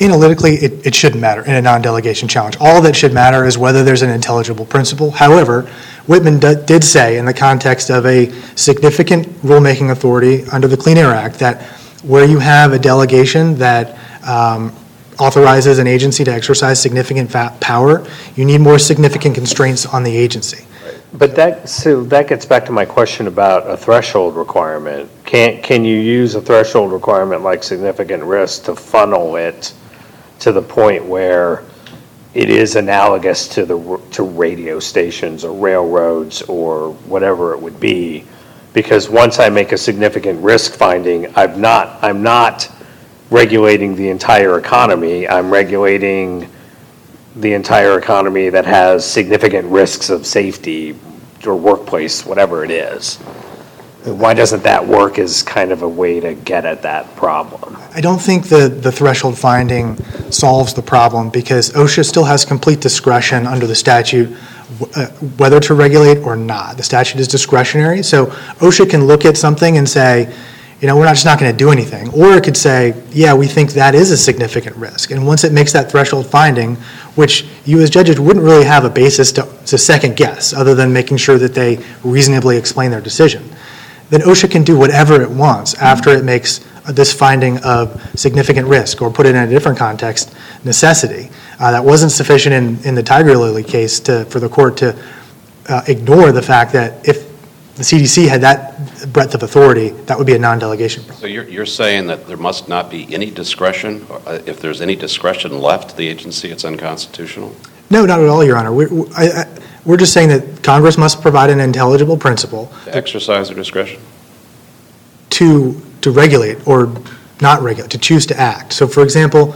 Analytically, 0.03 0.55
it, 0.57 0.87
it 0.87 0.95
shouldn't 0.95 1.21
matter 1.21 1.43
in 1.45 1.55
a 1.55 1.63
non-delegation 1.63 2.29
challenge. 2.29 2.57
All 2.61 2.83
that 2.83 2.97
should 2.97 3.13
matter 3.13 3.45
is 3.45 3.57
whether 3.57 3.85
there's 3.85 4.03
an 4.03 4.11
intelligible 4.11 4.67
principle. 4.67 5.11
However, 5.11 5.63
Whitman 6.07 6.39
d- 6.39 6.55
did 6.67 6.83
say, 6.83 7.19
in 7.19 7.25
the 7.25 7.35
context 7.35 7.91
of 7.91 8.07
a 8.07 8.31
significant 8.57 9.27
rulemaking 9.43 9.91
authority 9.91 10.45
under 10.53 10.69
the 10.69 10.77
Clean 10.77 10.99
Air 10.99 11.11
Act, 11.11 11.39
that 11.39 11.63
where 12.03 12.25
you 12.25 12.39
have 12.39 12.73
a 12.73 12.79
delegation 12.79 13.55
that 13.57 13.97
um, 14.27 14.75
authorizes 15.19 15.79
an 15.79 15.87
agency 15.87 16.25
to 16.25 16.33
exercise 16.33 16.81
significant 16.81 17.31
fa- 17.31 17.57
power, 17.61 18.07
you 18.35 18.45
need 18.45 18.61
more 18.61 18.79
significant 18.79 19.35
constraints 19.35 19.87
on 19.87 20.03
the 20.03 20.17
agency. 20.17 20.67
But 21.15 21.37
that, 21.37 21.69
so 21.69 22.03
that 22.05 22.27
gets 22.27 22.47
back 22.47 22.65
to 22.67 22.73
my 22.73 22.87
question 22.87 23.27
about 23.27 23.69
a 23.69 23.77
threshold 23.77 24.35
requirement. 24.35 25.11
Can, 25.25 25.63
can 25.63 25.85
you 25.85 25.99
use 25.99 26.35
a 26.35 26.41
threshold 26.41 26.91
requirement 26.91 27.43
like 27.43 27.63
significant 27.63 28.23
risk 28.23 28.65
to 28.65 28.75
funnel 28.75 29.37
it 29.37 29.75
to 30.43 30.53
the 30.53 30.63
point 30.63 31.05
where 31.05 31.65
it 32.35 32.51
is 32.51 32.77
analogous 32.77 33.47
to 33.47 33.65
the, 33.65 34.01
to 34.11 34.23
radio 34.23 34.81
stations 34.81 35.45
or 35.45 35.57
railroads 35.57 36.43
or 36.43 36.93
whatever 37.07 37.55
it 37.55 37.61
would 37.61 37.79
be? 37.79 38.25
Because 38.73 39.09
once 39.09 39.39
I 39.39 39.51
make 39.51 39.73
a 39.73 39.79
significant 39.79 40.43
risk 40.43 40.75
finding, 40.75 41.33
I'm 41.37 41.61
not, 41.61 42.03
I'm 42.03 42.23
not 42.23 42.71
regulating 43.31 43.95
the 43.95 44.09
entire 44.09 44.59
economy. 44.59 45.29
I'm 45.29 45.51
regulating 45.51 46.51
the 47.37 47.53
entire 47.55 47.99
economy 47.99 48.49
that 48.49 48.67
has 48.67 49.11
significant 49.11 49.69
risks 49.69 50.11
of 50.11 50.27
safety 50.27 50.99
or 51.47 51.55
workplace, 51.57 52.27
whatever 52.27 52.65
it 52.65 52.71
is. 52.71 53.19
Why 54.05 54.35
doesn't 54.35 54.65
that 54.65 54.87
work 54.87 55.19
as 55.19 55.43
kind 55.43 55.71
of 55.71 55.83
a 55.83 55.89
way 55.89 56.19
to 56.19 56.35
get 56.35 56.65
at 56.65 56.83
that 56.83 57.15
problem? 57.15 57.77
I 57.95 58.01
don't 58.01 58.21
think 58.21 58.49
the, 58.49 58.69
the 58.69 58.91
threshold 58.91 59.39
finding 59.39 59.97
solves 60.31 60.75
the 60.75 60.83
problem 60.83 61.31
because 61.31 61.71
OSHA 61.71 62.07
still 62.07 62.25
has 62.25 62.45
complete 62.45 62.81
discretion 62.81 63.47
under 63.47 63.67
the 63.67 63.77
statute 63.77 64.37
uh, 64.97 65.07
whether 65.37 65.61
to 65.61 65.75
regulate 65.75 66.19
or 66.19 66.35
not. 66.35 66.77
The 66.77 66.83
statute 66.83 67.21
is 67.21 67.29
discretionary, 67.29 68.03
so 68.03 68.27
OSHA 68.27 68.91
can 68.91 69.05
look 69.05 69.25
at 69.25 69.37
something 69.37 69.77
and 69.77 69.89
say, 69.89 70.35
you 70.81 70.89
know, 70.89 70.97
we're 70.97 71.05
not 71.05 71.15
just 71.15 71.25
not 71.25 71.39
going 71.39 71.53
to 71.53 71.57
do 71.57 71.71
anything. 71.71 72.09
Or 72.13 72.33
it 72.33 72.43
could 72.43 72.57
say, 72.57 73.01
yeah, 73.11 73.35
we 73.35 73.47
think 73.47 73.73
that 73.75 73.95
is 73.95 74.11
a 74.11 74.17
significant 74.17 74.75
risk. 74.75 75.13
And 75.13 75.25
once 75.25 75.45
it 75.45 75.53
makes 75.53 75.73
that 75.75 75.89
threshold 75.89 76.27
finding, 76.27 76.75
which 77.15 77.47
you 77.65 77.81
as 77.81 77.89
judges 77.89 78.19
wouldn't 78.19 78.45
really 78.45 78.65
have 78.65 78.85
a 78.85 78.91
basis 78.91 79.31
to, 79.33 79.43
to 79.67 79.79
second 79.79 80.17
guess, 80.17 80.53
other 80.53 80.75
than 80.75 80.93
making 80.93 81.19
sure 81.19 81.39
that 81.39 81.55
they 81.55 81.79
reasonably 82.03 82.57
explain 82.57 82.91
their 82.91 83.01
decision, 83.01 83.49
then 84.13 84.21
OSHA 84.21 84.51
can 84.51 84.63
do 84.63 84.77
whatever 84.77 85.23
it 85.23 85.31
wants 85.31 85.73
after 85.75 86.11
it 86.11 86.23
makes 86.23 86.61
this 86.93 87.15
finding 87.15 87.57
of 87.65 87.99
significant 88.15 88.69
risk, 88.69 89.01
or 89.01 89.11
put 89.11 89.25
it 89.25 89.31
in 89.35 89.43
a 89.43 89.47
different 89.49 89.79
context, 89.79 90.35
necessity. 90.65 91.31
Uh, 91.59 91.71
That 91.71 91.83
wasn't 91.83 92.13
sufficient 92.13 92.53
in, 92.55 92.79
in 92.85 92.95
the 92.95 93.03
Tiger 93.03 93.35
Lily 93.37 93.63
case 93.65 94.01
to, 94.01 94.27
for 94.27 94.39
the 94.39 94.51
court 94.51 94.77
to 94.79 94.95
uh, 95.71 95.83
ignore 95.89 96.31
the 96.31 96.43
fact 96.43 96.73
that 96.75 97.09
if 97.09 97.27
the 97.77 97.83
CDC 97.85 98.29
had 98.29 98.43
that 98.43 99.11
breadth 99.15 99.35
of 99.35 99.43
authority, 99.45 99.91
that 100.07 100.19
would 100.19 100.27
be 100.27 100.35
a 100.35 100.39
non-delegation. 100.39 101.05
problem. 101.05 101.21
So 101.23 101.27
you're, 101.27 101.49
you're 101.49 101.65
saying 101.65 102.07
that 102.09 102.27
there 102.27 102.37
must 102.37 102.69
not 102.69 102.91
be 102.91 103.13
any 103.15 103.31
discretion? 103.31 104.05
or, 104.11 104.21
uh, 104.27 104.43
If 104.45 104.61
there's 104.61 104.83
any 104.83 104.95
discretion 104.95 105.59
left 105.59 105.91
to 105.91 105.97
the 105.97 106.07
agency, 106.07 106.51
it's 106.51 106.67
unconstitutional? 106.67 107.57
No, 107.89 108.05
not 108.05 108.21
at 108.21 108.29
all, 108.29 108.45
Your 108.45 108.59
Honor. 108.59 108.73
We're, 108.75 108.91
I- 109.17 109.43
I- 109.45 109.59
we're 109.85 109.97
just 109.97 110.13
saying 110.13 110.29
that 110.29 110.63
Congress 110.63 110.97
must 110.97 111.21
provide 111.23 111.51
an 111.51 111.61
intelligible 111.61 112.17
principle 112.17 112.73
To 112.85 112.95
exercise 112.97 113.49
their 113.49 113.57
discretion? 113.57 114.01
to, 115.31 115.81
to 116.03 116.11
regulate 116.11 116.67
or 116.67 116.93
not 117.41 117.63
regulate, 117.63 117.91
to 117.91 117.99
choose 117.99 118.27
to 118.27 118.39
act. 118.39 118.73
So 118.73 118.87
for 118.87 119.03
example, 119.03 119.55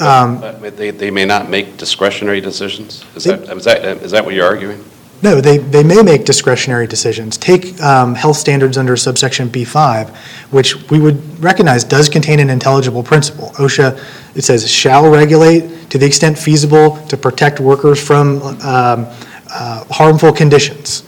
um, 0.00 0.40
They, 0.76 0.90
they 0.90 1.10
may 1.10 1.24
not 1.24 1.48
make 1.48 1.76
discretionary 1.76 2.40
decisions? 2.40 3.04
Is 3.16 3.24
They- 3.24 3.36
that, 3.36 3.56
is 3.56 3.64
that, 3.64 3.84
is 4.02 4.10
that 4.12 4.24
what 4.24 4.34
you're 4.34 4.46
arguing? 4.46 4.84
No, 5.22 5.40
they, 5.40 5.56
they 5.56 5.82
may 5.82 6.02
make 6.02 6.26
discretionary 6.26 6.86
decisions. 6.86 7.38
Take 7.38 7.80
um, 7.80 8.14
health 8.14 8.36
standards 8.36 8.76
under 8.76 8.94
subsection 8.94 9.48
B5, 9.48 10.10
which 10.50 10.90
we 10.90 10.98
would 11.00 11.42
recognize 11.42 11.82
does 11.82 12.10
contain 12.10 12.40
an 12.40 12.50
intelligible 12.50 13.02
principle. 13.02 13.48
OSHA, 13.56 13.98
it 14.34 14.42
says, 14.44 14.70
shall 14.70 15.08
regulate 15.10 15.88
to 15.90 15.96
the 15.96 16.04
extent 16.04 16.36
feasible 16.38 16.98
to 17.06 17.16
protect 17.16 17.58
workers 17.58 18.04
from 18.04 18.42
um, 18.62 19.06
harmful 19.54 20.32
conditions. 20.32 21.04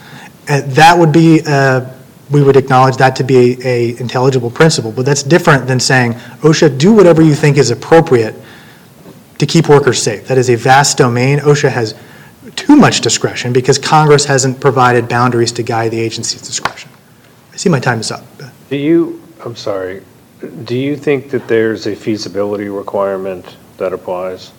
That 0.46 0.98
would 0.98 1.12
be, 1.12 1.42
uh, 1.46 1.90
we 2.30 2.42
would 2.42 2.56
acknowledge 2.56 2.96
that 2.96 3.16
to 3.16 3.24
be 3.24 3.58
a 3.64 3.98
intelligible 3.98 4.50
principle, 4.50 4.92
but 4.92 5.04
that's 5.04 5.22
different 5.22 5.66
than 5.66 5.80
saying, 5.80 6.14
OSHA, 6.42 6.78
do 6.78 6.92
whatever 6.92 7.22
you 7.22 7.34
think 7.34 7.56
is 7.56 7.70
appropriate 7.70 8.34
to 9.38 9.46
keep 9.46 9.68
workers 9.68 10.02
safe. 10.02 10.28
That 10.28 10.38
is 10.38 10.48
a 10.48 10.56
vast 10.56 10.98
domain. 10.98 11.38
OSHA 11.40 11.70
has 11.70 11.94
too 12.54 12.76
much 12.76 13.00
discretion 13.00 13.52
because 13.52 13.78
Congress 13.78 14.24
hasn't 14.24 14.60
provided 14.60 15.08
boundaries 15.08 15.52
to 15.52 15.62
guide 15.62 15.90
the 15.90 16.00
agency's 16.00 16.42
discretion. 16.42 16.90
I 17.52 17.56
see 17.56 17.68
my 17.68 17.80
time 17.80 18.00
is 18.00 18.10
up. 18.10 18.24
Do 18.70 18.76
you, 18.76 19.22
I'm 19.44 19.56
sorry, 19.56 20.02
do 20.64 20.76
you 20.76 20.96
think 20.96 21.30
that 21.30 21.48
there's 21.48 21.86
a 21.86 21.94
feasibility 21.94 22.68
requirement 22.68 23.56
that 23.78 23.92
applies? 23.92 24.52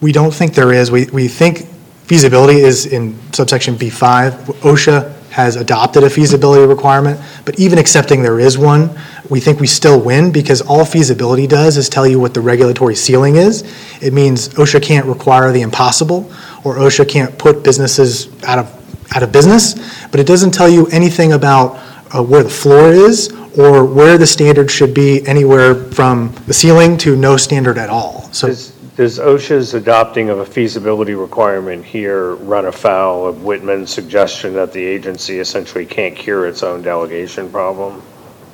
We 0.00 0.12
don't 0.12 0.32
think 0.32 0.54
there 0.54 0.72
is. 0.72 0.90
We, 0.90 1.06
we 1.06 1.28
think 1.28 1.66
feasibility 2.10 2.58
is 2.58 2.86
in 2.86 3.16
subsection 3.32 3.76
B5. 3.76 4.32
OSHA 4.62 5.14
has 5.30 5.54
adopted 5.54 6.02
a 6.02 6.10
feasibility 6.10 6.66
requirement, 6.66 7.20
but 7.44 7.56
even 7.60 7.78
accepting 7.78 8.20
there 8.20 8.40
is 8.40 8.58
one, 8.58 8.90
we 9.28 9.38
think 9.38 9.60
we 9.60 9.68
still 9.68 10.00
win 10.00 10.32
because 10.32 10.60
all 10.60 10.84
feasibility 10.84 11.46
does 11.46 11.76
is 11.76 11.88
tell 11.88 12.04
you 12.08 12.18
what 12.18 12.34
the 12.34 12.40
regulatory 12.40 12.96
ceiling 12.96 13.36
is. 13.36 13.62
It 14.02 14.12
means 14.12 14.48
OSHA 14.48 14.82
can't 14.82 15.06
require 15.06 15.52
the 15.52 15.60
impossible, 15.60 16.28
or 16.64 16.78
OSHA 16.78 17.08
can't 17.08 17.38
put 17.38 17.62
businesses 17.62 18.26
out 18.42 18.58
of, 18.58 19.14
out 19.14 19.22
of 19.22 19.30
business, 19.30 19.74
but 20.08 20.18
it 20.18 20.26
doesn't 20.26 20.50
tell 20.50 20.68
you 20.68 20.88
anything 20.88 21.34
about 21.34 21.78
uh, 22.12 22.20
where 22.20 22.42
the 22.42 22.50
floor 22.50 22.90
is 22.90 23.32
or 23.56 23.84
where 23.84 24.18
the 24.18 24.26
standard 24.26 24.68
should 24.68 24.94
be 24.94 25.24
anywhere 25.28 25.76
from 25.92 26.34
the 26.48 26.52
ceiling 26.52 26.98
to 26.98 27.14
no 27.14 27.36
standard 27.36 27.78
at 27.78 27.88
all. 27.88 28.22
So 28.32 28.48
Does 28.48 28.79
does 28.96 29.18
OSHA's 29.18 29.74
adopting 29.74 30.28
of 30.30 30.40
a 30.40 30.46
feasibility 30.46 31.14
requirement 31.14 31.84
here 31.84 32.34
run 32.34 32.66
afoul 32.66 33.26
of 33.26 33.42
Whitman's 33.44 33.90
suggestion 33.90 34.52
that 34.54 34.72
the 34.72 34.84
agency 34.84 35.38
essentially 35.38 35.86
can't 35.86 36.16
cure 36.16 36.46
its 36.46 36.62
own 36.62 36.82
delegation 36.82 37.50
problem? 37.50 38.02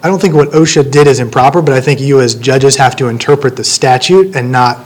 I 0.02 0.08
don't 0.08 0.20
think 0.20 0.34
what 0.34 0.50
OSHA 0.50 0.90
did 0.90 1.06
is 1.06 1.20
improper, 1.20 1.62
but 1.62 1.74
I 1.74 1.80
think 1.80 2.00
you 2.00 2.20
as 2.20 2.34
judges 2.34 2.76
have 2.76 2.96
to 2.96 3.08
interpret 3.08 3.56
the 3.56 3.64
statute 3.64 4.36
and 4.36 4.52
not 4.52 4.78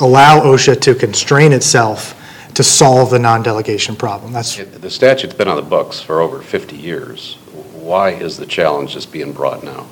allow 0.00 0.40
OSHA 0.40 0.80
to 0.82 0.94
constrain 0.94 1.52
itself 1.52 2.20
to 2.54 2.62
solve 2.62 3.10
the 3.10 3.18
non-delegation 3.18 3.96
problem. 3.96 4.32
That's, 4.32 4.56
The 4.56 4.90
statute's 4.90 5.34
been 5.34 5.48
on 5.48 5.56
the 5.56 5.62
books 5.62 6.00
for 6.00 6.20
over 6.20 6.40
50 6.40 6.76
years. 6.76 7.34
Why 7.72 8.10
is 8.10 8.36
the 8.36 8.46
challenge 8.46 8.92
just 8.92 9.12
being 9.12 9.32
brought 9.32 9.64
now? 9.64 9.86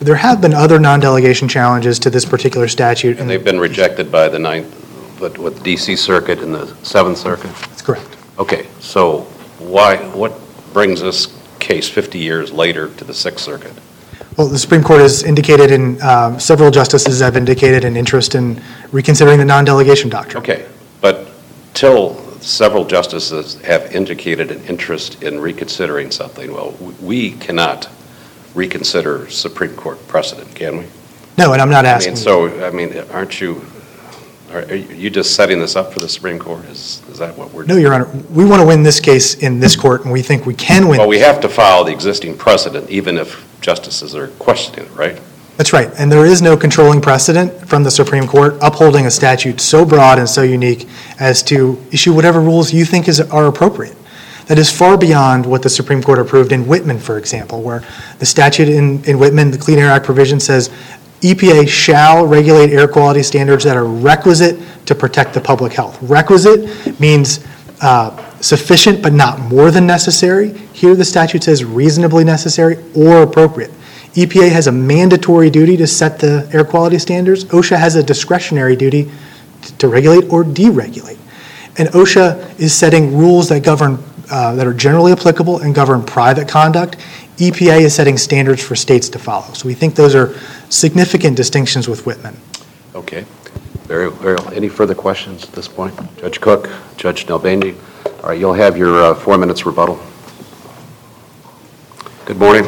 There 0.00 0.16
have 0.16 0.40
been 0.40 0.52
other 0.54 0.78
non-delegation 0.78 1.48
challenges 1.48 1.98
to 2.00 2.10
this 2.10 2.24
particular 2.24 2.68
statute. 2.68 3.18
And 3.18 3.28
they've 3.28 3.44
been 3.44 3.60
rejected 3.60 4.10
by 4.10 4.28
the 4.28 4.38
ninth, 4.38 4.72
what, 5.20 5.38
what, 5.38 5.54
DC 5.54 5.96
Circuit 5.96 6.40
and 6.40 6.54
the 6.54 6.66
Seventh 6.84 7.18
Circuit? 7.18 7.54
That's 7.68 7.82
correct. 7.82 8.16
Okay, 8.38 8.66
so 8.80 9.20
why, 9.58 9.96
what 10.14 10.32
brings 10.72 11.00
this 11.00 11.38
case 11.60 11.88
50 11.88 12.18
years 12.18 12.52
later 12.52 12.92
to 12.94 13.04
the 13.04 13.14
Sixth 13.14 13.44
Circuit? 13.44 13.72
Well, 14.36 14.48
the 14.48 14.58
Supreme 14.58 14.82
Court 14.82 15.00
has 15.00 15.22
indicated, 15.22 15.70
and 15.70 16.00
um, 16.02 16.40
several 16.40 16.70
justices 16.72 17.20
have 17.20 17.36
indicated 17.36 17.84
an 17.84 17.96
interest 17.96 18.34
in 18.34 18.60
reconsidering 18.90 19.38
the 19.38 19.44
non-delegation 19.44 20.10
doctrine. 20.10 20.42
Okay, 20.42 20.66
but 21.00 21.30
till 21.72 22.16
several 22.40 22.84
justices 22.84 23.60
have 23.62 23.94
indicated 23.94 24.50
an 24.50 24.62
interest 24.64 25.22
in 25.22 25.38
reconsidering 25.38 26.10
something, 26.10 26.52
well, 26.52 26.72
we 27.00 27.32
cannot 27.32 27.88
reconsider 28.54 29.28
Supreme 29.30 29.74
Court 29.74 30.06
precedent, 30.08 30.54
can 30.54 30.78
we? 30.78 30.84
No, 31.36 31.52
and 31.52 31.60
I'm 31.60 31.70
not 31.70 31.84
I 31.84 31.90
asking. 31.90 32.14
mean, 32.14 32.22
so, 32.22 32.64
I 32.64 32.70
mean, 32.70 32.96
aren't 33.12 33.40
you, 33.40 33.64
are 34.52 34.60
are 34.62 34.74
you 34.74 35.10
just 35.10 35.34
setting 35.34 35.58
this 35.58 35.74
up 35.74 35.92
for 35.92 35.98
the 35.98 36.08
Supreme 36.08 36.38
Court? 36.38 36.64
Is, 36.66 37.02
is 37.10 37.18
that 37.18 37.36
what 37.36 37.52
we're 37.52 37.62
No, 37.62 37.74
doing? 37.74 37.82
Your 37.82 37.94
Honor, 37.94 38.08
we 38.30 38.44
want 38.44 38.60
to 38.62 38.66
win 38.66 38.82
this 38.82 39.00
case 39.00 39.34
in 39.34 39.58
this 39.58 39.74
court, 39.74 40.04
and 40.04 40.12
we 40.12 40.22
think 40.22 40.46
we 40.46 40.54
can 40.54 40.88
win. 40.88 40.98
Well, 40.98 41.08
we 41.08 41.18
have 41.18 41.40
to 41.40 41.48
follow 41.48 41.84
the 41.84 41.92
existing 41.92 42.36
precedent, 42.38 42.88
even 42.88 43.18
if 43.18 43.44
justices 43.60 44.14
are 44.14 44.28
questioning 44.28 44.86
it, 44.86 44.92
right? 44.94 45.20
That's 45.56 45.72
right, 45.72 45.88
and 45.98 46.10
there 46.10 46.26
is 46.26 46.42
no 46.42 46.56
controlling 46.56 47.00
precedent 47.00 47.68
from 47.68 47.84
the 47.84 47.90
Supreme 47.90 48.26
Court 48.26 48.56
upholding 48.60 49.06
a 49.06 49.10
statute 49.10 49.60
so 49.60 49.84
broad 49.84 50.18
and 50.18 50.28
so 50.28 50.42
unique 50.42 50.88
as 51.20 51.42
to 51.44 51.80
issue 51.92 52.12
whatever 52.12 52.40
rules 52.40 52.72
you 52.72 52.84
think 52.84 53.06
is, 53.08 53.20
are 53.20 53.46
appropriate. 53.46 53.96
That 54.46 54.58
is 54.58 54.70
far 54.70 54.98
beyond 54.98 55.46
what 55.46 55.62
the 55.62 55.70
Supreme 55.70 56.02
Court 56.02 56.18
approved 56.18 56.52
in 56.52 56.66
Whitman, 56.66 56.98
for 56.98 57.16
example, 57.18 57.62
where 57.62 57.82
the 58.18 58.26
statute 58.26 58.68
in, 58.68 59.02
in 59.04 59.18
Whitman, 59.18 59.50
the 59.50 59.58
Clean 59.58 59.78
Air 59.78 59.90
Act 59.90 60.04
provision 60.04 60.38
says 60.38 60.70
EPA 61.22 61.66
shall 61.66 62.26
regulate 62.26 62.70
air 62.70 62.86
quality 62.86 63.22
standards 63.22 63.64
that 63.64 63.76
are 63.76 63.86
requisite 63.86 64.60
to 64.84 64.94
protect 64.94 65.32
the 65.32 65.40
public 65.40 65.72
health. 65.72 65.98
Requisite 66.02 67.00
means 67.00 67.46
uh, 67.80 68.40
sufficient 68.40 69.02
but 69.02 69.14
not 69.14 69.40
more 69.40 69.70
than 69.70 69.86
necessary. 69.86 70.50
Here, 70.74 70.94
the 70.94 71.04
statute 71.04 71.42
says 71.42 71.64
reasonably 71.64 72.24
necessary 72.24 72.76
or 72.94 73.22
appropriate. 73.22 73.70
EPA 74.14 74.50
has 74.50 74.66
a 74.66 74.72
mandatory 74.72 75.50
duty 75.50 75.76
to 75.78 75.86
set 75.86 76.18
the 76.18 76.48
air 76.52 76.64
quality 76.64 76.98
standards. 76.98 77.44
OSHA 77.46 77.78
has 77.78 77.96
a 77.96 78.02
discretionary 78.02 78.76
duty 78.76 79.10
to 79.78 79.88
regulate 79.88 80.30
or 80.30 80.44
deregulate. 80.44 81.18
And 81.78 81.88
OSHA 81.88 82.60
is 82.60 82.72
setting 82.72 83.16
rules 83.16 83.48
that 83.48 83.64
govern, 83.64 83.98
that 84.34 84.66
are 84.66 84.74
generally 84.74 85.12
applicable 85.12 85.60
and 85.60 85.74
govern 85.74 86.02
private 86.02 86.48
conduct. 86.48 86.96
EPA 87.36 87.80
is 87.80 87.94
setting 87.94 88.16
standards 88.16 88.62
for 88.62 88.76
states 88.76 89.08
to 89.08 89.18
follow. 89.18 89.52
So 89.54 89.66
we 89.66 89.74
think 89.74 89.94
those 89.94 90.14
are 90.14 90.34
significant 90.70 91.36
distinctions 91.36 91.88
with 91.88 92.06
Whitman. 92.06 92.36
Okay, 92.94 93.24
very, 93.84 94.10
very, 94.10 94.38
any 94.54 94.68
further 94.68 94.94
questions 94.94 95.44
at 95.44 95.52
this 95.52 95.68
point? 95.68 95.94
Judge 96.16 96.40
Cook, 96.40 96.70
Judge 96.96 97.26
Nalbandian, 97.26 97.76
all 98.22 98.30
right, 98.30 98.38
you'll 98.38 98.54
have 98.54 98.76
your 98.76 99.02
uh, 99.02 99.14
four 99.14 99.36
minutes 99.36 99.66
rebuttal. 99.66 99.98
Good 102.24 102.38
morning. 102.38 102.64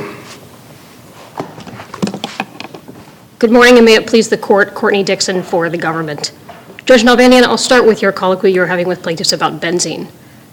Good 3.38 3.50
morning, 3.50 3.76
and 3.76 3.84
may 3.84 3.94
it 3.94 4.06
please 4.06 4.28
the 4.28 4.38
court, 4.38 4.74
Courtney 4.74 5.02
Dixon 5.02 5.42
for 5.42 5.68
the 5.68 5.78
government. 5.78 6.32
Judge 6.84 7.02
Nalbandian, 7.02 7.42
I'll 7.42 7.58
start 7.58 7.86
with 7.86 8.02
your 8.02 8.12
colloquy 8.12 8.52
you're 8.52 8.66
having 8.66 8.88
with 8.88 9.02
plaintiffs 9.02 9.32
about 9.32 9.60
benzene. 9.60 10.08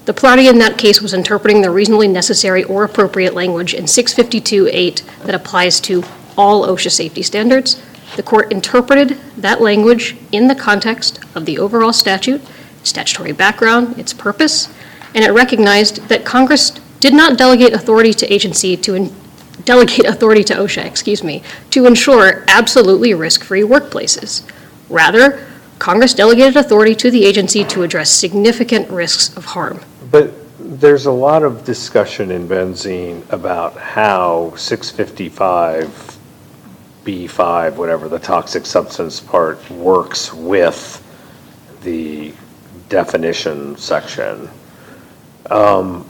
The 0.06 0.14
plurality 0.14 0.50
in 0.50 0.60
that 0.60 0.78
case 0.78 1.02
was 1.02 1.14
interpreting 1.14 1.62
the 1.62 1.72
reasonably 1.72 2.10
necessary 2.10 2.64
or 2.66 2.84
appropriate 2.84 3.34
language 3.34 3.74
in 3.74 3.86
652.8 3.86 5.24
that 5.24 5.34
applies 5.34 5.80
to 5.82 6.04
all 6.38 6.68
OSHA 6.68 6.92
safety 6.92 7.22
standards. 7.22 7.82
The 8.18 8.24
court 8.24 8.52
interpreted 8.52 9.18
that 9.38 9.62
language 9.62 10.18
in 10.34 10.48
the 10.48 10.56
context 10.56 11.20
of 11.36 11.46
the 11.46 11.58
overall 11.58 11.94
statute, 11.94 12.42
statutory 12.84 13.32
background, 13.32 13.98
its 13.98 14.14
purpose, 14.14 14.74
and 15.16 15.24
it 15.24 15.32
recognized 15.32 16.10
that 16.10 16.26
Congress 16.26 16.72
did 17.00 17.14
not 17.14 17.38
delegate 17.38 17.72
authority 17.72 18.14
to 18.14 18.34
agency 18.34 18.76
to, 18.76 18.96
en- 18.96 19.16
delegate 19.64 20.06
authority 20.06 20.44
to 20.44 20.54
OSHA, 20.54 20.84
excuse 20.84 21.24
me, 21.24 21.42
to 21.70 21.86
ensure 21.86 22.44
absolutely 22.50 23.14
risk-free 23.14 23.62
workplaces. 23.62 24.44
Rather, 24.90 25.48
Congress 25.80 26.14
delegated 26.14 26.58
authority 26.58 26.94
to 26.96 27.10
the 27.10 27.26
agency 27.26 27.64
to 27.64 27.84
address 27.84 28.12
significant 28.12 28.90
risks 28.90 29.36
of 29.38 29.46
harm. 29.46 29.80
But 30.14 30.32
there's 30.60 31.08
a 31.08 31.12
lot 31.12 31.42
of 31.42 31.66
discussion 31.66 32.30
in 32.30 32.48
benzene 32.48 33.28
about 33.32 33.76
how 33.78 34.54
655 34.56 36.20
B5, 37.04 37.76
whatever 37.78 38.08
the 38.08 38.20
toxic 38.20 38.68
substance 38.68 39.20
part, 39.20 39.68
works 39.72 40.32
with 40.32 41.02
the 41.82 42.32
definition 42.90 43.76
section. 43.76 44.48
Um, 45.50 46.06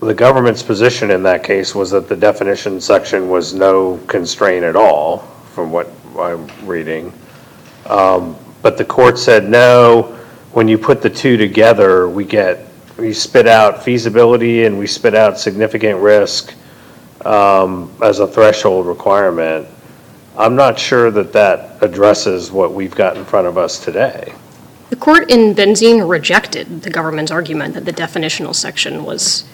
The 0.00 0.14
government's 0.14 0.62
position 0.62 1.10
in 1.10 1.22
that 1.24 1.44
case 1.44 1.74
was 1.74 1.90
that 1.90 2.08
the 2.08 2.16
definition 2.16 2.80
section 2.80 3.28
was 3.28 3.52
no 3.52 3.98
constraint 4.06 4.64
at 4.64 4.74
all, 4.74 5.18
from 5.52 5.70
what 5.70 5.90
I'm 6.18 6.48
reading. 6.64 7.12
Um, 7.84 8.36
But 8.62 8.78
the 8.78 8.86
court 8.86 9.18
said, 9.18 9.50
no, 9.50 10.17
when 10.58 10.66
you 10.66 10.76
put 10.76 11.00
the 11.00 11.08
two 11.08 11.36
together, 11.36 12.08
we 12.08 12.24
get, 12.24 12.66
we 12.96 13.12
spit 13.12 13.46
out 13.46 13.84
feasibility 13.84 14.64
and 14.64 14.76
we 14.76 14.88
spit 14.88 15.14
out 15.14 15.38
significant 15.38 16.00
risk 16.00 16.52
um, 17.24 17.94
as 18.02 18.18
a 18.18 18.26
threshold 18.26 18.84
requirement. 18.84 19.68
I'm 20.36 20.56
not 20.56 20.76
sure 20.76 21.12
that 21.12 21.32
that 21.32 21.80
addresses 21.80 22.50
what 22.50 22.72
we've 22.72 22.92
got 22.92 23.16
in 23.16 23.24
front 23.24 23.46
of 23.46 23.56
us 23.56 23.78
today. 23.78 24.34
The 24.90 24.96
court 24.96 25.30
in 25.30 25.54
Benzene 25.54 26.10
rejected 26.10 26.82
the 26.82 26.90
government's 26.90 27.30
argument 27.30 27.74
that 27.74 27.84
the 27.84 27.92
definitional 27.92 28.52
section 28.52 29.04
was, 29.04 29.44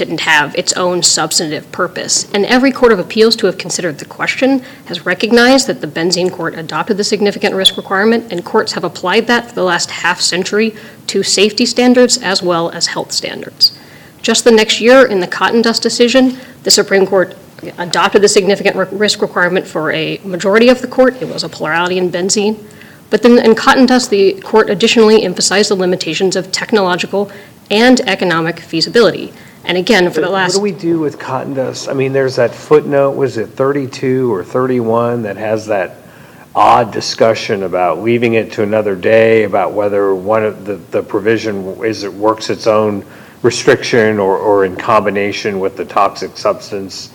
didn't 0.00 0.20
have 0.20 0.54
its 0.54 0.72
own 0.72 1.02
substantive 1.02 1.70
purpose. 1.72 2.24
And 2.32 2.46
every 2.46 2.72
court 2.72 2.90
of 2.90 2.98
appeals 2.98 3.36
to 3.36 3.46
have 3.46 3.58
considered 3.58 3.98
the 3.98 4.06
question 4.06 4.60
has 4.86 5.04
recognized 5.04 5.66
that 5.66 5.82
the 5.82 5.86
benzene 5.86 6.32
court 6.32 6.54
adopted 6.54 6.96
the 6.96 7.04
significant 7.04 7.54
risk 7.54 7.76
requirement, 7.76 8.32
and 8.32 8.42
courts 8.42 8.72
have 8.72 8.82
applied 8.82 9.26
that 9.26 9.50
for 9.50 9.54
the 9.54 9.62
last 9.62 9.90
half 9.90 10.18
century 10.18 10.74
to 11.06 11.22
safety 11.22 11.66
standards 11.66 12.16
as 12.16 12.42
well 12.42 12.70
as 12.70 12.86
health 12.86 13.12
standards. 13.12 13.78
Just 14.22 14.44
the 14.44 14.50
next 14.50 14.80
year, 14.80 15.04
in 15.04 15.20
the 15.20 15.26
cotton 15.26 15.60
dust 15.60 15.82
decision, 15.82 16.38
the 16.62 16.70
Supreme 16.70 17.06
Court 17.06 17.36
adopted 17.76 18.22
the 18.22 18.28
significant 18.28 18.76
risk 18.90 19.20
requirement 19.20 19.66
for 19.66 19.92
a 19.92 20.16
majority 20.24 20.70
of 20.70 20.80
the 20.80 20.88
court. 20.88 21.20
It 21.20 21.28
was 21.28 21.44
a 21.44 21.48
plurality 21.50 21.98
in 21.98 22.10
benzene. 22.10 22.58
But 23.10 23.22
then 23.22 23.38
in 23.38 23.54
cotton 23.54 23.84
dust, 23.84 24.08
the 24.08 24.40
court 24.40 24.70
additionally 24.70 25.24
emphasized 25.24 25.70
the 25.70 25.74
limitations 25.74 26.36
of 26.36 26.52
technological 26.52 27.30
and 27.70 28.00
economic 28.08 28.60
feasibility. 28.60 29.34
And 29.64 29.76
again, 29.76 30.10
for 30.10 30.20
the 30.20 30.30
last. 30.30 30.54
What 30.54 30.58
do 30.58 30.62
we 30.62 30.72
do 30.72 30.98
with 30.98 31.18
cotton 31.18 31.54
dust? 31.54 31.88
I 31.88 31.92
mean, 31.92 32.12
there's 32.12 32.36
that 32.36 32.54
footnote, 32.54 33.12
was 33.12 33.36
it 33.36 33.48
32 33.48 34.32
or 34.32 34.42
31, 34.42 35.22
that 35.22 35.36
has 35.36 35.66
that 35.66 35.96
odd 36.54 36.92
discussion 36.92 37.62
about 37.62 38.00
leaving 38.00 38.34
it 38.34 38.52
to 38.52 38.62
another 38.62 38.96
day, 38.96 39.44
about 39.44 39.72
whether 39.72 40.14
one 40.14 40.44
of 40.44 40.64
the, 40.64 40.76
the 40.76 41.02
provision 41.02 41.84
is, 41.84 42.02
it 42.02 42.12
works 42.12 42.50
its 42.50 42.66
own 42.66 43.04
restriction 43.42 44.18
or, 44.18 44.36
or 44.36 44.64
in 44.64 44.76
combination 44.76 45.60
with 45.60 45.76
the 45.76 45.84
toxic 45.84 46.36
substance. 46.36 47.12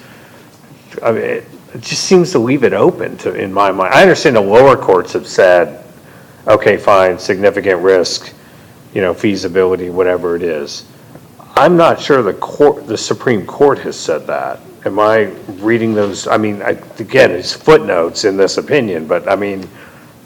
I 1.04 1.12
mean, 1.12 1.24
it 1.24 1.48
it 1.76 1.82
just 1.82 2.06
seems 2.06 2.32
to 2.32 2.40
leave 2.40 2.64
it 2.64 2.72
open 2.72 3.18
to, 3.18 3.34
in 3.34 3.52
my 3.52 3.70
mind. 3.70 3.94
I 3.94 4.02
understand 4.02 4.38
the 4.38 4.42
lower 4.42 4.78
courts 4.78 5.12
have 5.12 5.28
said, 5.28 5.84
okay, 6.48 6.78
fine, 6.78 7.20
significant 7.20 7.82
risk, 7.82 8.34
you 8.94 9.02
know, 9.02 9.14
feasibility, 9.14 9.90
whatever 9.90 10.38
it 10.38 10.42
is. 10.42 10.86
I'm 11.58 11.78
not 11.78 12.02
sure 12.02 12.22
the 12.22 12.34
court, 12.34 12.86
the 12.86 12.98
Supreme 12.98 13.46
Court 13.46 13.80
has 13.80 13.96
said 13.96 14.28
that. 14.28 14.60
Am 14.86 15.00
I 15.00 15.32
reading 15.60 15.96
those, 15.96 16.28
I 16.28 16.38
mean, 16.38 16.62
I- 16.62 16.78
again, 17.00 17.32
it's 17.32 17.54
footnotes 17.54 18.26
in 18.26 18.36
this 18.36 18.58
opinion, 18.58 19.08
but 19.08 19.28
I 19.30 19.36
mean, 19.38 19.68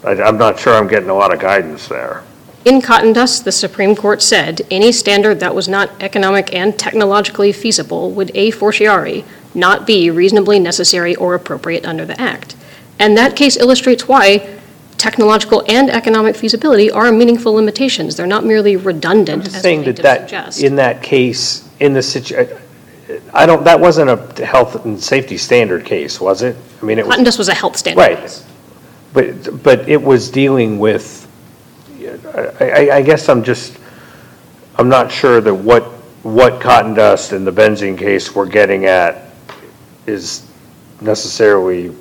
I- 0.04 0.20
I'm 0.20 0.38
not 0.38 0.58
sure 0.58 0.74
I'm 0.74 0.88
getting 0.88 1.08
a 1.08 1.14
lot 1.14 1.32
of 1.32 1.40
guidance 1.40 1.86
there. 1.88 2.22
in 2.62 2.82
cotton 2.82 3.14
dust, 3.14 3.46
the 3.46 3.52
Supreme 3.52 3.96
Court 3.96 4.20
said 4.20 4.60
any 4.70 4.92
standard 4.92 5.40
that 5.40 5.54
was 5.54 5.66
not 5.66 5.88
economic 5.98 6.54
and 6.54 6.78
technologically 6.78 7.52
feasible 7.52 8.10
would 8.10 8.30
a 8.34 8.50
fortiori 8.50 9.24
not 9.54 9.86
be 9.86 10.10
reasonably 10.10 10.58
necessary 10.58 11.16
or 11.16 11.34
appropriate 11.34 11.86
under 11.86 12.04
the 12.04 12.20
Act. 12.20 12.54
And 12.98 13.16
that 13.16 13.34
case 13.34 13.56
illustrates 13.56 14.06
why 14.06 14.46
technological 15.00 15.64
and 15.66 15.90
economic 15.90 16.36
feasibility 16.36 16.90
are 16.90 17.10
meaningful 17.10 17.54
limitations. 17.54 18.16
They're 18.16 18.26
not 18.26 18.44
merely 18.44 18.74
I'm 18.74 18.84
redundant, 18.84 19.44
just 19.44 19.56
as 19.56 19.62
saying 19.62 19.84
that 19.84 19.96
that, 19.96 20.20
suggest. 20.20 20.62
in 20.62 20.76
that 20.76 21.02
case, 21.02 21.68
in 21.80 21.94
the 21.94 22.02
situ, 22.02 22.46
I 23.32 23.46
don't, 23.46 23.64
that 23.64 23.80
wasn't 23.80 24.10
a 24.10 24.44
health 24.44 24.84
and 24.84 25.02
safety 25.02 25.38
standard 25.38 25.84
case, 25.84 26.20
was 26.20 26.42
it? 26.42 26.56
I 26.80 26.84
mean, 26.84 26.98
it 26.98 27.06
was. 27.06 27.12
Cotton 27.12 27.24
dust 27.24 27.38
was 27.38 27.48
a 27.48 27.54
health 27.54 27.76
standard. 27.76 28.00
Right. 28.00 28.44
But, 29.12 29.62
but 29.62 29.88
it 29.88 30.00
was 30.00 30.30
dealing 30.30 30.78
with, 30.78 31.26
I, 32.34 32.50
I, 32.60 32.96
I 32.96 33.02
guess 33.02 33.28
I'm 33.28 33.42
just, 33.42 33.78
I'm 34.76 34.88
not 34.88 35.10
sure 35.10 35.40
that 35.40 35.54
what, 35.54 35.84
what 36.22 36.60
cotton 36.60 36.94
dust 36.94 37.32
and 37.32 37.46
the 37.46 37.52
benzene 37.52 37.98
case 37.98 38.34
we're 38.34 38.46
getting 38.46 38.84
at 38.84 39.30
is 40.06 40.46
necessarily, 41.00 41.94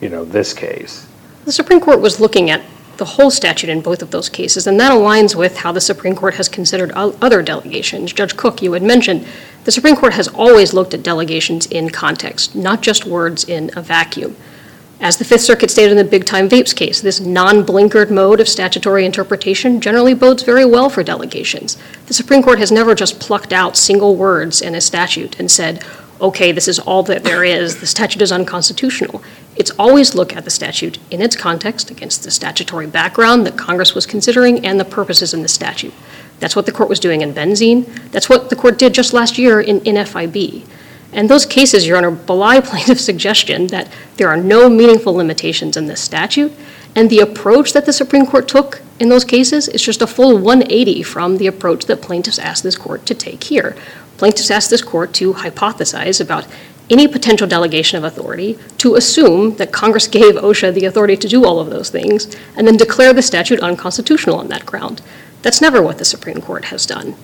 you 0.00 0.08
know, 0.10 0.24
this 0.24 0.52
case. 0.52 1.03
The 1.44 1.52
Supreme 1.52 1.80
Court 1.80 2.00
was 2.00 2.20
looking 2.20 2.48
at 2.48 2.62
the 2.96 3.04
whole 3.04 3.30
statute 3.30 3.68
in 3.68 3.80
both 3.80 4.00
of 4.02 4.10
those 4.10 4.28
cases, 4.28 4.66
and 4.66 4.80
that 4.80 4.92
aligns 4.92 5.34
with 5.34 5.58
how 5.58 5.72
the 5.72 5.80
Supreme 5.80 6.14
Court 6.14 6.34
has 6.34 6.48
considered 6.48 6.92
other 6.92 7.42
delegations. 7.42 8.12
Judge 8.12 8.36
Cook, 8.36 8.62
you 8.62 8.72
had 8.72 8.82
mentioned, 8.82 9.26
the 9.64 9.72
Supreme 9.72 9.96
Court 9.96 10.14
has 10.14 10.28
always 10.28 10.72
looked 10.72 10.94
at 10.94 11.02
delegations 11.02 11.66
in 11.66 11.90
context, 11.90 12.54
not 12.54 12.82
just 12.82 13.04
words 13.04 13.44
in 13.44 13.70
a 13.76 13.82
vacuum. 13.82 14.36
As 15.00 15.16
the 15.18 15.24
Fifth 15.24 15.42
Circuit 15.42 15.70
stated 15.70 15.90
in 15.90 15.98
the 15.98 16.04
Big 16.04 16.24
Time 16.24 16.48
Vapes 16.48 16.74
case, 16.74 17.00
this 17.00 17.20
non-blinkered 17.20 18.10
mode 18.10 18.40
of 18.40 18.48
statutory 18.48 19.04
interpretation 19.04 19.80
generally 19.80 20.14
bodes 20.14 20.44
very 20.44 20.64
well 20.64 20.88
for 20.88 21.02
delegations. 21.02 21.76
The 22.06 22.14
Supreme 22.14 22.42
Court 22.42 22.60
has 22.60 22.72
never 22.72 22.94
just 22.94 23.20
plucked 23.20 23.52
out 23.52 23.76
single 23.76 24.16
words 24.16 24.62
in 24.62 24.74
a 24.74 24.80
statute 24.80 25.38
and 25.38 25.50
said, 25.50 25.84
okay, 26.24 26.52
this 26.52 26.68
is 26.68 26.78
all 26.78 27.02
that 27.02 27.22
there 27.22 27.44
is, 27.44 27.80
the 27.80 27.86
statute 27.86 28.22
is 28.22 28.32
unconstitutional. 28.32 29.22
It's 29.56 29.70
always 29.72 30.14
look 30.14 30.34
at 30.34 30.44
the 30.44 30.50
statute 30.50 30.98
in 31.10 31.20
its 31.20 31.36
context 31.36 31.90
against 31.90 32.22
the 32.22 32.30
statutory 32.30 32.86
background 32.86 33.46
that 33.46 33.58
Congress 33.58 33.94
was 33.94 34.06
considering 34.06 34.64
and 34.64 34.80
the 34.80 34.86
purposes 34.86 35.34
in 35.34 35.42
the 35.42 35.48
statute. 35.48 35.92
That's 36.40 36.56
what 36.56 36.64
the 36.64 36.72
court 36.72 36.88
was 36.88 36.98
doing 36.98 37.20
in 37.20 37.34
benzene. 37.34 38.10
That's 38.10 38.28
what 38.28 38.48
the 38.48 38.56
court 38.56 38.78
did 38.78 38.94
just 38.94 39.12
last 39.12 39.36
year 39.36 39.60
in 39.60 39.80
NFIB. 39.80 40.66
And 41.12 41.28
those 41.28 41.46
cases, 41.46 41.86
Your 41.86 41.98
Honor, 41.98 42.10
belie 42.10 42.60
plaintiff's 42.64 43.04
suggestion 43.04 43.66
that 43.68 43.92
there 44.16 44.28
are 44.28 44.36
no 44.36 44.70
meaningful 44.70 45.12
limitations 45.12 45.76
in 45.76 45.86
this 45.86 46.00
statute, 46.00 46.52
and 46.96 47.10
the 47.10 47.20
approach 47.20 47.72
that 47.72 47.86
the 47.86 47.92
Supreme 47.92 48.26
Court 48.26 48.48
took 48.48 48.80
in 48.98 49.08
those 49.08 49.24
cases 49.24 49.68
is 49.68 49.82
just 49.82 50.02
a 50.02 50.06
full 50.06 50.38
180 50.38 51.02
from 51.02 51.36
the 51.36 51.46
approach 51.46 51.86
that 51.86 52.00
plaintiffs 52.00 52.38
asked 52.38 52.62
this 52.62 52.76
court 52.76 53.04
to 53.06 53.14
take 53.14 53.44
here. 53.44 53.76
Plaintiffs 54.24 54.50
asked 54.50 54.70
this 54.70 54.80
court 54.80 55.12
to 55.12 55.34
hypothesize 55.34 56.18
about 56.18 56.46
any 56.88 57.06
potential 57.06 57.46
delegation 57.46 57.98
of 57.98 58.04
authority, 58.04 58.58
to 58.78 58.94
assume 58.94 59.56
that 59.56 59.70
Congress 59.70 60.06
gave 60.06 60.36
OSHA 60.36 60.72
the 60.72 60.86
authority 60.86 61.14
to 61.14 61.28
do 61.28 61.44
all 61.44 61.60
of 61.60 61.68
those 61.68 61.90
things, 61.90 62.34
and 62.56 62.66
then 62.66 62.78
declare 62.78 63.12
the 63.12 63.20
statute 63.20 63.60
unconstitutional 63.60 64.38
on 64.38 64.48
that 64.48 64.64
ground. 64.64 65.02
That's 65.42 65.60
never 65.60 65.82
what 65.82 65.98
the 65.98 66.06
Supreme 66.06 66.40
Court 66.40 66.64
has 66.66 66.86
done. 66.86 67.16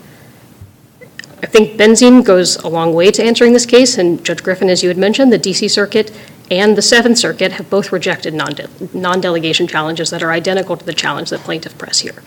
I 1.43 1.47
think 1.47 1.81
benzene 1.81 2.23
goes 2.23 2.57
a 2.57 2.69
long 2.69 2.93
way 2.93 3.11
to 3.13 3.25
answering 3.25 3.55
this 3.55 3.65
case, 3.65 3.97
and 3.97 4.23
Judge 4.23 4.43
Griffin, 4.43 4.69
as 4.69 4.83
you 4.83 4.91
had 4.91 4.99
mentioned, 4.99 5.33
the 5.33 5.39
DC 5.39 5.71
Circuit 5.71 6.15
and 6.51 6.77
the 6.77 6.83
Seventh 6.83 7.17
Circuit 7.17 7.53
have 7.53 7.71
both 7.71 7.93
rejected 7.93 8.35
non- 8.35 8.57
non-delegation 8.93 9.67
challenges 9.67 10.11
that 10.11 10.23
are 10.23 10.33
identical 10.33 10.77
to 10.77 10.85
the 10.85 10.93
challenge 10.93 11.31
that 11.31 11.41
plaintiff 11.41 11.79
press 11.79 12.01
here. 12.01 12.23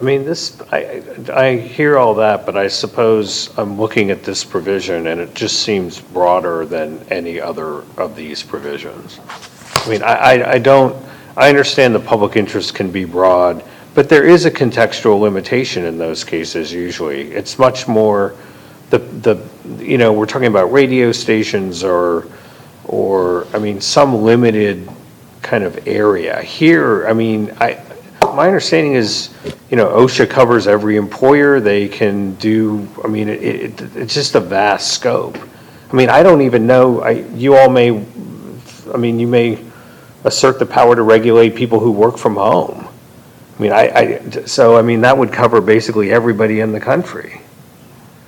I 0.00 0.02
mean, 0.02 0.24
this, 0.24 0.58
I, 0.72 1.02
I 1.30 1.56
hear 1.56 1.98
all 1.98 2.14
that, 2.14 2.46
but 2.46 2.56
I 2.56 2.68
suppose 2.68 3.56
I'm 3.58 3.78
looking 3.78 4.10
at 4.10 4.22
this 4.22 4.44
provision 4.44 5.08
and 5.08 5.20
it 5.20 5.34
just 5.34 5.62
seems 5.62 6.00
broader 6.00 6.64
than 6.64 7.04
any 7.10 7.38
other 7.38 7.84
of 7.98 8.16
these 8.16 8.42
provisions. 8.42 9.20
I 9.74 9.88
mean, 9.90 10.02
I, 10.02 10.14
I, 10.14 10.52
I 10.52 10.58
don't, 10.58 10.96
I 11.36 11.50
understand 11.50 11.94
the 11.94 12.00
public 12.00 12.36
interest 12.36 12.74
can 12.74 12.90
be 12.90 13.04
broad, 13.04 13.62
but 13.94 14.08
there 14.08 14.24
is 14.24 14.46
a 14.46 14.50
contextual 14.50 15.20
limitation 15.20 15.84
in 15.84 15.98
those 15.98 16.24
cases 16.24 16.72
usually. 16.72 17.32
It's 17.32 17.58
much 17.58 17.86
more, 17.86 18.34
the, 18.88 18.98
the, 18.98 19.46
you 19.84 19.98
know, 19.98 20.14
we're 20.14 20.24
talking 20.24 20.48
about 20.48 20.72
radio 20.72 21.12
stations 21.12 21.84
or, 21.84 22.26
or, 22.84 23.46
I 23.54 23.58
mean, 23.58 23.82
some 23.82 24.22
limited 24.22 24.88
kind 25.42 25.62
of 25.62 25.86
area. 25.86 26.40
Here, 26.40 27.06
I 27.06 27.12
mean, 27.12 27.54
I, 27.60 27.82
my 28.34 28.46
understanding 28.46 28.94
is, 28.94 29.30
you 29.70 29.76
know, 29.76 29.88
OSHA 29.88 30.28
covers 30.28 30.66
every 30.66 30.96
employer, 30.96 31.60
they 31.60 31.88
can 31.88 32.34
do, 32.34 32.88
I 33.04 33.08
mean, 33.08 33.28
it, 33.28 33.42
it, 33.42 33.96
it's 33.96 34.14
just 34.14 34.34
a 34.34 34.40
vast 34.40 34.92
scope. 34.92 35.38
I 35.92 35.96
mean, 35.96 36.08
I 36.08 36.22
don't 36.22 36.42
even 36.42 36.66
know, 36.66 37.00
I, 37.00 37.10
you 37.10 37.56
all 37.56 37.68
may, 37.68 37.90
I 38.92 38.96
mean, 38.96 39.18
you 39.18 39.26
may 39.26 39.58
assert 40.24 40.58
the 40.58 40.66
power 40.66 40.94
to 40.94 41.02
regulate 41.02 41.54
people 41.54 41.80
who 41.80 41.90
work 41.90 42.18
from 42.18 42.36
home. 42.36 42.88
I 43.58 43.62
mean, 43.62 43.72
I, 43.72 43.90
I, 43.90 44.18
so, 44.46 44.76
I 44.76 44.82
mean, 44.82 45.00
that 45.02 45.16
would 45.16 45.32
cover 45.32 45.60
basically 45.60 46.12
everybody 46.12 46.60
in 46.60 46.72
the 46.72 46.80
country. 46.80 47.40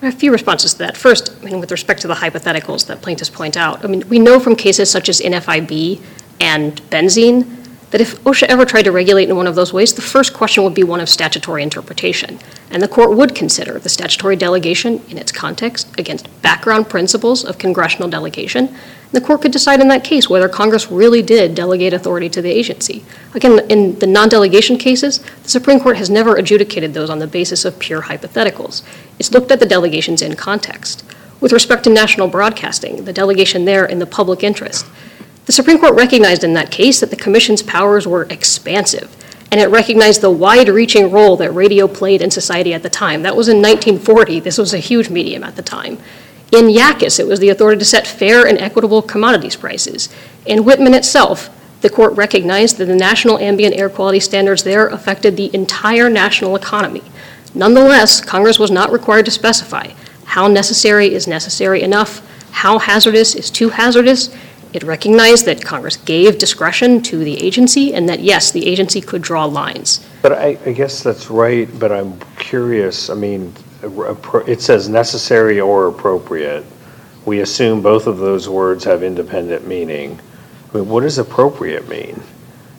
A 0.03 0.11
few 0.11 0.33
responses 0.33 0.73
to 0.73 0.79
that. 0.79 0.97
First, 0.97 1.37
I 1.41 1.45
mean, 1.45 1.61
with 1.61 1.71
respect 1.71 2.03
to 2.03 2.09
the 2.09 2.15
hypotheticals 2.15 2.87
that 2.89 3.03
plaintiffs 3.03 3.31
point 3.31 3.57
out, 3.57 3.85
I 3.85 3.89
mean, 3.89 4.07
we 4.09 4.19
know 4.19 4.41
from 4.41 4.57
cases 4.57 4.91
such 4.91 5.09
as 5.09 5.21
NFIB 5.21 6.03
and 6.41 6.83
benzene 6.91 7.62
that 7.93 8.01
if 8.01 8.19
OSHA 8.25 8.45
ever 8.45 8.65
tried 8.65 8.85
to 8.85 8.91
regulate 8.91 9.29
in 9.29 9.37
one 9.37 9.47
of 9.47 9.55
those 9.55 9.73
ways, 9.73 9.93
the 9.93 10.03
first 10.03 10.33
question 10.33 10.65
would 10.65 10.75
be 10.75 10.83
one 10.83 10.99
of 10.99 11.11
statutory 11.11 11.63
interpretation. 11.63 12.39
And 12.71 12.83
the 12.83 12.89
court 12.89 13.15
would 13.17 13.35
consider 13.35 13.79
the 13.79 13.91
statutory 13.91 14.35
delegation 14.35 15.03
in 15.11 15.19
its 15.19 15.31
context 15.31 15.89
against 15.99 16.27
background 16.41 16.89
principles 16.89 17.45
of 17.45 17.59
congressional 17.59 18.09
delegation. 18.09 18.75
The 19.13 19.21
court 19.21 19.43
could 19.43 19.53
decide 19.53 19.81
in 19.81 19.89
that 19.89 20.05
case 20.05 20.31
whether 20.31 20.49
Congress 20.49 20.91
really 20.91 21.21
did 21.21 21.55
delegate 21.55 21.93
authority 21.93 22.31
to 22.31 22.41
the 22.41 22.51
agency. 22.51 23.05
Again, 23.35 23.61
in 23.69 23.99
the 23.99 24.07
non-delegation 24.07 24.79
cases, 24.79 25.19
the 25.43 25.51
Supreme 25.51 25.79
Court 25.79 25.99
has 25.99 26.09
never 26.09 26.35
adjudicated 26.37 26.95
those 26.95 27.11
on 27.11 27.19
the 27.19 27.27
basis 27.27 27.67
of 27.67 27.79
pure 27.79 28.03
hypotheticals. 28.03 28.83
It's 29.19 29.33
looked 29.33 29.53
at 29.53 29.61
the 29.61 29.67
delegations 29.67 30.23
in 30.23 30.35
context. 30.35 31.05
With 31.43 31.53
respect 31.53 31.85
to 31.85 31.91
national 31.91 32.29
broadcasting, 32.29 33.05
the 33.05 33.13
delegation 33.13 33.67
there 33.67 33.85
in 33.85 33.99
the 33.99 34.07
public 34.07 34.43
interest, 34.43 34.87
the 35.47 35.53
Supreme 35.53 35.79
Court 35.79 35.95
recognized 35.95 36.45
in 36.45 36.55
that 36.55 36.71
case 36.71 37.01
that 37.01 37.11
the 37.11 37.17
Commission's 37.17 37.63
powers 37.63 38.07
were 38.07 38.25
expansive, 38.25 39.17
and 39.51 39.61
it 39.61 39.69
recognized 39.69 40.21
the 40.21 40.31
wide-reaching 40.31 41.11
role 41.11 41.37
that 41.37 41.51
radio 41.53 41.89
played 41.89 42.23
in 42.23 42.31
society 42.31 42.73
at 42.73 42.83
the 42.83 42.91
time. 42.91 43.23
That 43.23 43.37
was 43.37 43.49
in 43.49 43.57
1940. 43.57 44.41
This 44.41 44.59
was 44.59 44.73
a 44.73 44.79
huge 44.79 45.11
medium 45.11 45.45
at 45.45 45.57
the 45.57 45.63
time. 45.63 45.99
In 46.53 46.67
Yakus, 46.67 47.19
it 47.19 47.27
was 47.27 47.41
the 47.41 47.49
authority 47.49 47.79
to 47.79 47.85
set 47.85 48.07
fair 48.07 48.47
and 48.47 48.59
equitable 48.59 49.03
commodities 49.03 49.57
prices. 49.57 50.09
In 50.47 50.65
Whitman 50.65 50.95
itself, 50.95 51.51
the 51.81 51.91
court 51.91 52.15
recognized 52.15 52.79
that 52.79 52.85
the 52.85 52.95
national 52.95 53.39
ambient 53.39 53.75
air 53.75 53.91
quality 53.91 54.21
standards 54.21 54.63
there 54.63 54.87
affected 54.87 55.37
the 55.37 55.53
entire 55.55 56.09
national 56.09 56.55
economy. 56.55 57.03
Nonetheless, 57.55 58.21
Congress 58.21 58.59
was 58.59 58.71
not 58.71 58.93
required 58.93 59.25
to 59.25 59.31
specify 59.31 59.93
how 60.25 60.47
necessary 60.47 61.13
is 61.13 61.27
necessary 61.27 61.83
enough, 61.83 62.27
how 62.53 62.79
hazardous 62.79 63.35
is 63.35 63.51
too 63.51 63.71
hazardous. 63.71 64.35
It 64.73 64.83
recognized 64.83 65.45
that 65.45 65.63
Congress 65.63 65.97
gave 65.97 66.39
discretion 66.39 67.03
to 67.03 67.19
the 67.19 67.43
agency 67.43 67.93
and 67.93 68.09
that, 68.09 68.21
yes, 68.21 68.53
the 68.53 68.67
agency 68.67 69.01
could 69.01 69.21
draw 69.21 69.45
lines. 69.45 70.07
But 70.23 70.33
I, 70.33 70.59
I 70.65 70.73
guess 70.73 71.03
that's 71.03 71.31
right, 71.31 71.69
but 71.79 71.93
I'm 71.93 72.19
curious, 72.39 73.11
I 73.11 73.15
mean, 73.15 73.53
it 73.83 74.61
says 74.63 74.89
necessary 74.89 75.61
or 75.61 75.89
appropriate. 75.89 76.65
We 77.27 77.41
assume 77.41 77.83
both 77.83 78.07
of 78.07 78.19
those 78.19 78.49
words 78.49 78.85
have 78.85 79.03
independent 79.03 79.67
meaning. 79.67 80.19
I 80.73 80.79
mean, 80.79 80.89
what 80.89 81.03
does 81.03 81.19
appropriate 81.19 81.89
mean? 81.89 82.21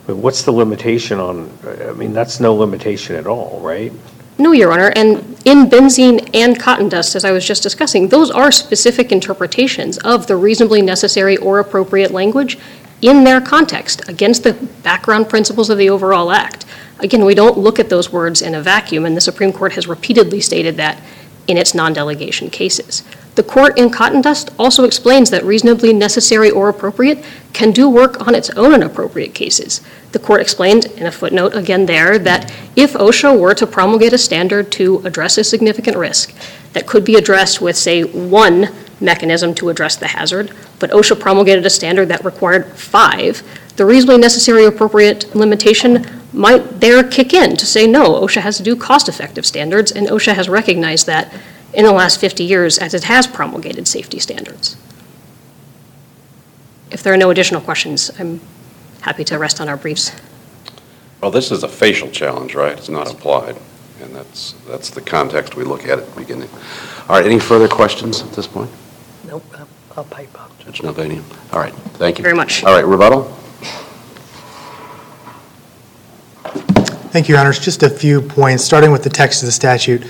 I 0.06 0.12
mean, 0.12 0.20
what's 0.20 0.42
the 0.42 0.52
limitation 0.52 1.20
on, 1.20 1.50
I 1.64 1.92
mean, 1.92 2.12
that's 2.12 2.40
no 2.40 2.54
limitation 2.54 3.16
at 3.16 3.26
all, 3.26 3.60
right? 3.60 3.92
No, 4.36 4.50
Your 4.50 4.72
Honor, 4.72 4.92
and 4.96 5.33
in 5.44 5.66
benzene 5.66 6.30
and 6.32 6.58
cotton 6.58 6.88
dust, 6.88 7.14
as 7.14 7.24
I 7.24 7.32
was 7.32 7.46
just 7.46 7.62
discussing, 7.62 8.08
those 8.08 8.30
are 8.30 8.50
specific 8.50 9.12
interpretations 9.12 9.98
of 9.98 10.26
the 10.26 10.36
reasonably 10.36 10.80
necessary 10.80 11.36
or 11.36 11.58
appropriate 11.58 12.10
language 12.10 12.58
in 13.02 13.24
their 13.24 13.40
context 13.40 14.08
against 14.08 14.42
the 14.42 14.54
background 14.82 15.28
principles 15.28 15.68
of 15.68 15.76
the 15.76 15.90
overall 15.90 16.30
act. 16.30 16.64
Again, 17.00 17.24
we 17.24 17.34
don't 17.34 17.58
look 17.58 17.78
at 17.78 17.90
those 17.90 18.10
words 18.10 18.40
in 18.40 18.54
a 18.54 18.62
vacuum, 18.62 19.04
and 19.04 19.16
the 19.16 19.20
Supreme 19.20 19.52
Court 19.52 19.72
has 19.72 19.86
repeatedly 19.86 20.40
stated 20.40 20.76
that 20.76 21.02
in 21.46 21.58
its 21.58 21.74
non-delegation 21.74 22.48
cases. 22.48 23.04
The 23.34 23.42
court 23.42 23.78
in 23.78 23.90
cotton 23.90 24.22
dust 24.22 24.50
also 24.58 24.84
explains 24.84 25.28
that 25.30 25.44
reasonably 25.44 25.92
necessary 25.92 26.50
or 26.50 26.68
appropriate 26.68 27.22
can 27.52 27.72
do 27.72 27.90
work 27.90 28.26
on 28.26 28.34
its 28.34 28.48
own 28.50 28.72
in 28.72 28.82
appropriate 28.82 29.34
cases. 29.34 29.82
The 30.14 30.20
court 30.20 30.40
explained 30.40 30.84
in 30.84 31.06
a 31.06 31.10
footnote 31.10 31.56
again 31.56 31.86
there 31.86 32.20
that 32.20 32.54
if 32.76 32.92
OSHA 32.92 33.36
were 33.36 33.52
to 33.54 33.66
promulgate 33.66 34.12
a 34.12 34.18
standard 34.18 34.70
to 34.70 35.02
address 35.04 35.38
a 35.38 35.42
significant 35.42 35.96
risk 35.96 36.32
that 36.72 36.86
could 36.86 37.04
be 37.04 37.16
addressed 37.16 37.60
with, 37.60 37.76
say, 37.76 38.04
one 38.04 38.68
mechanism 39.00 39.56
to 39.56 39.70
address 39.70 39.96
the 39.96 40.06
hazard, 40.06 40.52
but 40.78 40.90
OSHA 40.90 41.18
promulgated 41.18 41.66
a 41.66 41.70
standard 41.70 42.06
that 42.10 42.24
required 42.24 42.66
five, 42.76 43.42
the 43.74 43.84
reasonably 43.84 44.18
necessary 44.18 44.64
appropriate 44.66 45.34
limitation 45.34 46.06
might 46.32 46.78
there 46.78 47.02
kick 47.02 47.34
in 47.34 47.56
to 47.56 47.66
say, 47.66 47.84
no, 47.84 48.04
OSHA 48.22 48.42
has 48.42 48.56
to 48.58 48.62
do 48.62 48.76
cost-effective 48.76 49.44
standards, 49.44 49.90
and 49.90 50.06
OSHA 50.06 50.36
has 50.36 50.48
recognized 50.48 51.08
that 51.08 51.34
in 51.72 51.84
the 51.84 51.92
last 51.92 52.20
50 52.20 52.44
years 52.44 52.78
as 52.78 52.94
it 52.94 53.02
has 53.02 53.26
promulgated 53.26 53.88
safety 53.88 54.20
standards. 54.20 54.76
If 56.92 57.02
there 57.02 57.12
are 57.12 57.16
no 57.16 57.30
additional 57.30 57.60
questions, 57.60 58.12
I'm 58.16 58.40
happy 59.04 59.22
to 59.22 59.38
rest 59.38 59.60
on 59.60 59.68
our 59.68 59.76
briefs. 59.76 60.12
Well, 61.20 61.30
this 61.30 61.50
is 61.52 61.62
a 61.62 61.68
facial 61.68 62.08
challenge, 62.10 62.54
right? 62.54 62.72
It's 62.76 62.88
not 62.88 63.12
applied, 63.12 63.56
and 64.00 64.16
that's, 64.16 64.52
that's 64.66 64.88
the 64.88 65.02
context 65.02 65.56
we 65.56 65.64
look 65.64 65.84
at 65.84 65.98
at 65.98 66.08
the 66.10 66.20
beginning. 66.20 66.48
All 67.06 67.16
right, 67.16 67.26
any 67.26 67.38
further 67.38 67.68
questions 67.68 68.22
at 68.22 68.32
this 68.32 68.46
point? 68.46 68.70
Nope, 69.26 69.44
I'll- 69.58 69.68
I'll 69.96 70.04
pipe 70.04 70.34
up. 70.40 70.50
Judge 70.58 70.80
Nalbandian? 70.80 71.22
All 71.52 71.60
right, 71.60 71.72
thank 72.00 72.18
you. 72.18 72.22
Very 72.24 72.34
much. 72.34 72.64
All 72.64 72.72
right, 72.74 72.84
rebuttal? 72.84 73.24
Thank 77.12 77.28
you, 77.28 77.34
Your 77.34 77.40
Honors. 77.40 77.60
Just 77.60 77.84
a 77.84 77.90
few 77.90 78.20
points, 78.20 78.64
starting 78.64 78.90
with 78.90 79.04
the 79.04 79.10
text 79.10 79.42
of 79.42 79.46
the 79.46 79.52
statute. 79.52 80.02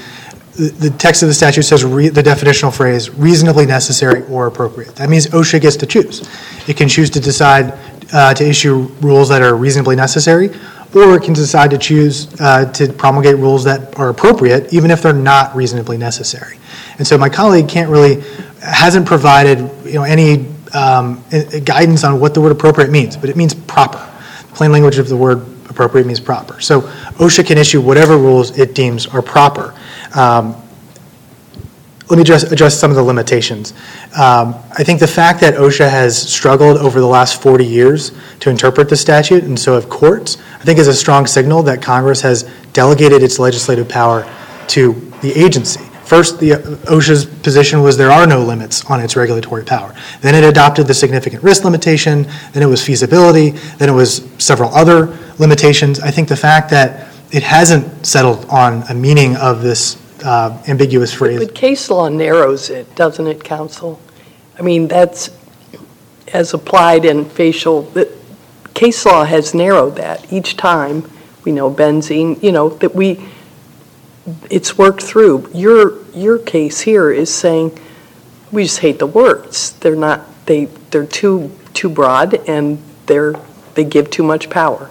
The 0.57 0.71
the 0.71 0.91
text 0.91 1.23
of 1.23 1.29
the 1.29 1.35
statute 1.35 1.65
says, 1.65 1.85
re- 1.85 2.09
the 2.09 2.23
definitional 2.23 2.75
phrase, 2.75 3.11
reasonably 3.11 3.67
necessary 3.67 4.23
or 4.29 4.47
appropriate. 4.47 4.97
That 4.97 5.11
means 5.11 5.27
OSHA 5.27 5.61
gets 5.61 5.77
to 5.77 5.87
choose. 5.87 6.27
It 6.67 6.79
can 6.79 6.89
choose 6.89 7.11
to 7.11 7.21
decide 7.21 7.75
to 8.15 8.49
issue 8.49 8.89
rules 9.01 9.29
that 9.29 9.43
are 9.43 9.57
reasonably 9.57 9.97
necessary, 9.97 10.51
or 10.95 11.17
it 11.17 11.23
can 11.25 11.35
decide 11.35 11.71
to 11.71 11.79
choose 11.79 12.29
uh, 12.41 12.71
to 12.73 12.93
promulgate 12.93 13.37
rules 13.37 13.65
that 13.65 13.99
are 13.99 14.09
appropriate, 14.09 14.73
even 14.73 14.91
if 14.91 15.03
they're 15.03 15.13
not 15.13 15.55
reasonably 15.57 15.99
necessary. 15.99 16.59
And 16.99 17.07
so 17.07 17.19
my 17.19 17.29
colleague 17.29 17.69
can't 17.69 17.91
really, 17.91 18.23
hasn't 18.63 19.07
provided, 19.07 19.59
you 19.85 19.95
know, 19.95 20.05
any 20.05 20.47
um, 20.73 21.25
guidance 21.65 22.05
on 22.05 22.21
what 22.21 22.35
the 22.35 22.41
word 22.41 22.53
appropriate 22.53 22.91
means, 22.91 23.17
but 23.17 23.31
it 23.31 23.37
means 23.37 23.55
proper. 23.55 23.99
Plain 24.55 24.71
language 24.71 24.99
of 24.99 25.09
the 25.09 25.17
word 25.17 25.45
appropriate 25.69 26.07
means 26.07 26.21
proper. 26.21 26.61
So 26.61 26.83
OSHA 27.19 27.47
can 27.47 27.59
issue 27.59 27.81
whatever 27.81 28.17
rules 28.17 28.57
it 28.59 28.75
deems 28.75 29.07
are 29.07 29.23
proper. 29.23 29.75
Let 32.11 32.17
me 32.17 32.23
address, 32.23 32.43
address 32.53 32.79
some 32.79 32.91
of 32.91 32.97
the 32.97 33.03
limitations. 33.03 33.73
Um, 34.19 34.55
I 34.73 34.85
think 34.85 35.01
the 35.01 35.07
fact 35.07 35.41
that 35.41 35.55
OSHA 35.55 35.89
has 35.89 36.17
struggled 36.17 36.77
over 36.77 37.01
the 37.01 37.07
last 37.07 37.41
40 37.41 37.65
years 37.65 38.13
to 38.41 38.51
interpret 38.51 38.91
the 38.91 38.97
statute, 38.97 39.45
and 39.45 39.59
so 39.59 39.75
have 39.75 39.89
courts, 39.89 40.37
I 40.61 40.65
think 40.65 40.79
is 40.79 40.87
a 40.87 40.95
strong 40.95 41.27
signal 41.27 41.63
that 41.63 41.81
Congress 41.81 42.21
has 42.21 42.43
delegated 42.75 43.23
its 43.23 43.39
legislative 43.39 43.89
power 43.89 44.31
to 44.69 44.93
the 45.23 45.33
agency. 45.33 45.81
First, 46.05 46.39
the 46.39 46.53
uh, 46.53 46.59
OSHA's 46.93 47.25
position 47.25 47.81
was 47.81 47.97
there 47.97 48.11
are 48.11 48.27
no 48.27 48.41
limits 48.43 48.85
on 48.85 49.01
its 49.01 49.17
regulatory 49.17 49.65
power. 49.65 49.95
Then 50.21 50.35
it 50.35 50.45
adopted 50.45 50.87
the 50.87 50.93
significant 50.93 51.43
risk 51.43 51.65
limitation, 51.65 52.27
then 52.53 52.63
it 52.63 52.67
was 52.67 52.85
feasibility, 52.85 53.51
then 53.79 53.89
it 53.89 53.93
was 53.93 54.29
several 54.37 54.69
other 54.75 55.19
limitations. 55.39 56.01
I 56.01 56.11
think 56.11 56.29
the 56.29 56.37
fact 56.37 56.69
that 56.71 57.09
it 57.33 57.43
hasn't 57.43 58.05
settled 58.05 58.45
on 58.51 58.83
a 58.91 58.95
meaning 58.95 59.37
of 59.37 59.63
this 59.63 59.97
Uh, 60.25 60.59
ambiguous 60.69 61.13
phrase. 61.13 61.39
But 61.39 61.55
case 61.55 61.91
law 61.91 62.09
narrows 62.09 62.71
it, 62.71 62.95
doesn't 62.95 63.27
it, 63.27 63.45
counsel? 63.45 64.01
I 64.59 64.63
mean, 64.63 64.89
that's, 64.89 65.29
as 66.33 66.55
applied 66.55 67.05
in 67.05 67.27
facial, 67.27 67.83
the 67.83 68.11
case 68.73 69.05
law 69.05 69.25
has 69.25 69.53
narrowed 69.53 69.97
that 69.97 70.33
each 70.33 70.57
time. 70.57 71.11
We 71.45 71.53
know 71.53 71.71
benzene, 71.71 72.43
you 72.43 72.53
know, 72.53 72.71
that 72.71 72.95
we, 72.95 73.23
it's 74.51 74.79
worked 74.79 75.03
through. 75.03 75.51
Your, 75.53 76.03
your 76.13 76.39
case 76.39 76.81
here 76.81 77.13
is 77.13 77.33
saying, 77.33 77.79
we 78.51 78.63
just 78.63 78.79
hate 78.79 79.01
the 79.01 79.07
words. 79.07 79.73
They're 79.73 79.95
not, 79.95 80.47
they, 80.47 80.67
they're 80.91 81.05
too, 81.05 81.51
too 81.75 81.91
broad 81.91 82.33
and 82.49 82.83
they're, 83.05 83.35
they 83.75 83.85
give 83.85 84.11
too 84.11 84.23
much 84.23 84.49
power. 84.49 84.91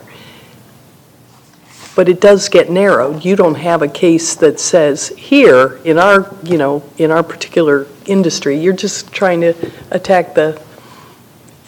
But 1.96 2.10
it 2.10 2.20
does 2.20 2.50
get 2.50 2.70
narrowed. 2.70 3.24
You 3.24 3.36
don't 3.36 3.56
have 3.56 3.82
a 3.82 3.88
case 3.88 4.36
that 4.36 4.60
says, 4.60 5.10
here, 5.10 5.80
in 5.84 6.00
our, 6.00 6.34
you 6.44 6.58
know, 6.58 6.84
in 6.98 7.12
our 7.12 7.24
particular 7.24 7.86
industry, 8.06 8.58
you're 8.60 8.74
just 8.74 9.12
trying 9.12 9.42
to 9.42 9.54
attack 9.92 10.34
the, 10.34 10.60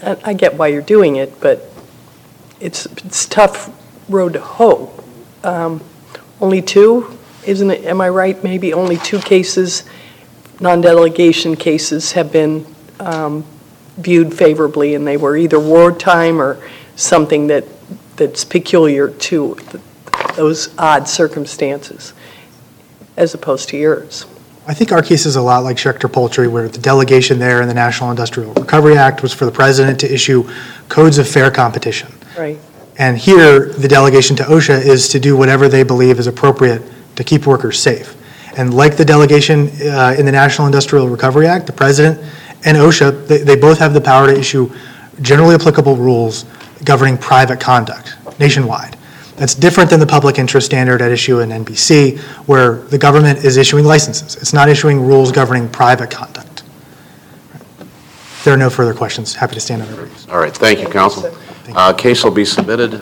I 0.04 0.34
get 0.34 0.56
why 0.56 0.68
you're 0.68 0.82
doing 0.82 1.18
it, 1.18 1.40
but 1.40 1.72
it's, 2.60 2.86
it's 2.86 3.26
tough 3.28 3.70
road 4.10 4.34
to 4.34 4.42
hoe. 4.42 4.92
Um, 5.44 5.82
Only 6.42 6.62
two, 6.62 7.18
isn't 7.46 7.72
it, 7.72 7.86
am 7.86 8.02
I 8.02 8.10
right? 8.10 8.44
Maybe 8.44 8.74
only 8.74 8.98
two 8.98 9.20
cases, 9.20 9.84
non-delegation 10.60 11.56
cases 11.56 12.12
have 12.12 12.32
been 12.32 12.66
um, 13.00 13.46
viewed 13.98 14.34
favorably, 14.34 14.96
and 14.96 15.08
they 15.08 15.18
were 15.18 15.38
either 15.38 15.60
wartime 15.60 16.42
or 16.42 16.62
something 16.96 17.48
that, 17.48 17.64
that's 18.18 18.44
peculiar 18.44 19.10
to 19.10 19.56
those 20.36 20.74
odd 20.78 21.08
circumstances, 21.08 22.14
as 23.18 23.34
opposed 23.34 23.70
to 23.70 23.78
yours. 23.78 24.26
I 24.68 24.74
think 24.74 24.92
our 24.92 25.04
case 25.04 25.26
is 25.26 25.36
a 25.36 25.42
lot 25.42 25.60
like 25.60 25.78
Schechter 25.78 26.12
Poultry, 26.12 26.48
where 26.48 26.68
the 26.68 26.80
delegation 26.80 27.38
there 27.38 27.62
in 27.62 27.68
the 27.68 27.74
National 27.74 28.10
Industrial 28.10 28.52
Recovery 28.54 28.98
Act 28.98 29.22
was 29.22 29.32
for 29.32 29.46
the 29.46 29.52
president 29.52 30.00
to 30.00 30.12
issue 30.12 30.50
codes 30.90 31.18
of 31.20 31.28
fair 31.28 31.52
competition. 31.52 32.12
Right. 32.38 32.58
And 32.98 33.18
here, 33.18 33.68
the 33.74 33.88
delegation 33.88 34.36
to 34.38 34.44
OSHA 34.44 34.86
is 34.86 35.08
to 35.10 35.20
do 35.20 35.38
whatever 35.38 35.68
they 35.68 35.84
believe 35.84 36.18
is 36.18 36.28
appropriate 36.28 36.82
to 37.16 37.24
keep 37.24 37.46
workers 37.46 37.78
safe. 37.78 38.16
And 38.58 38.74
like 38.74 38.98
the 38.98 39.06
delegation 39.06 39.70
uh, 39.82 40.16
in 40.18 40.26
the 40.26 40.32
National 40.32 40.66
Industrial 40.66 41.08
Recovery 41.08 41.46
Act, 41.46 41.68
the 41.68 41.74
president 41.74 42.20
and 42.64 42.78
OSHA, 42.78 43.28
they, 43.28 43.40
they 43.40 43.56
both 43.56 43.78
have 43.80 43.94
the 43.94 44.02
power 44.02 44.28
to 44.28 44.38
issue 44.38 44.74
generally 45.22 45.56
applicable 45.56 45.96
rules 45.96 46.46
governing 46.84 47.18
private 47.18 47.60
conduct 47.60 48.16
nationwide. 48.40 48.98
That's 49.38 49.54
different 49.54 49.90
than 49.90 50.00
the 50.00 50.08
public 50.08 50.40
interest 50.40 50.66
standard 50.66 51.02
at 51.02 51.12
issue 51.12 51.40
in 51.40 51.50
NBC, 51.50 52.20
where 52.48 52.76
the 52.84 52.98
government 52.98 53.44
is 53.44 53.58
issuing 53.58 53.84
licenses. 53.84 54.36
It's 54.38 54.54
not 54.54 54.70
issuing 54.70 55.06
rules 55.06 55.32
governing 55.32 55.68
private 55.70 56.10
conduct. 56.10 56.64
If 57.80 58.42
there 58.46 58.54
are 58.54 58.58
no 58.58 58.70
further 58.70 58.94
questions, 58.94 59.36
happy 59.36 59.56
to 59.56 59.60
stand 59.60 59.82
on 59.82 59.90
the 59.92 59.98
briefs. 59.98 60.28
All 60.30 60.40
right, 60.40 60.56
thank 60.56 60.80
you, 60.80 60.88
counsel. 60.88 61.36
Uh, 61.70 61.92
Case 61.94 62.24
will 62.24 62.32
be 62.32 62.46
submitted. 62.46 63.02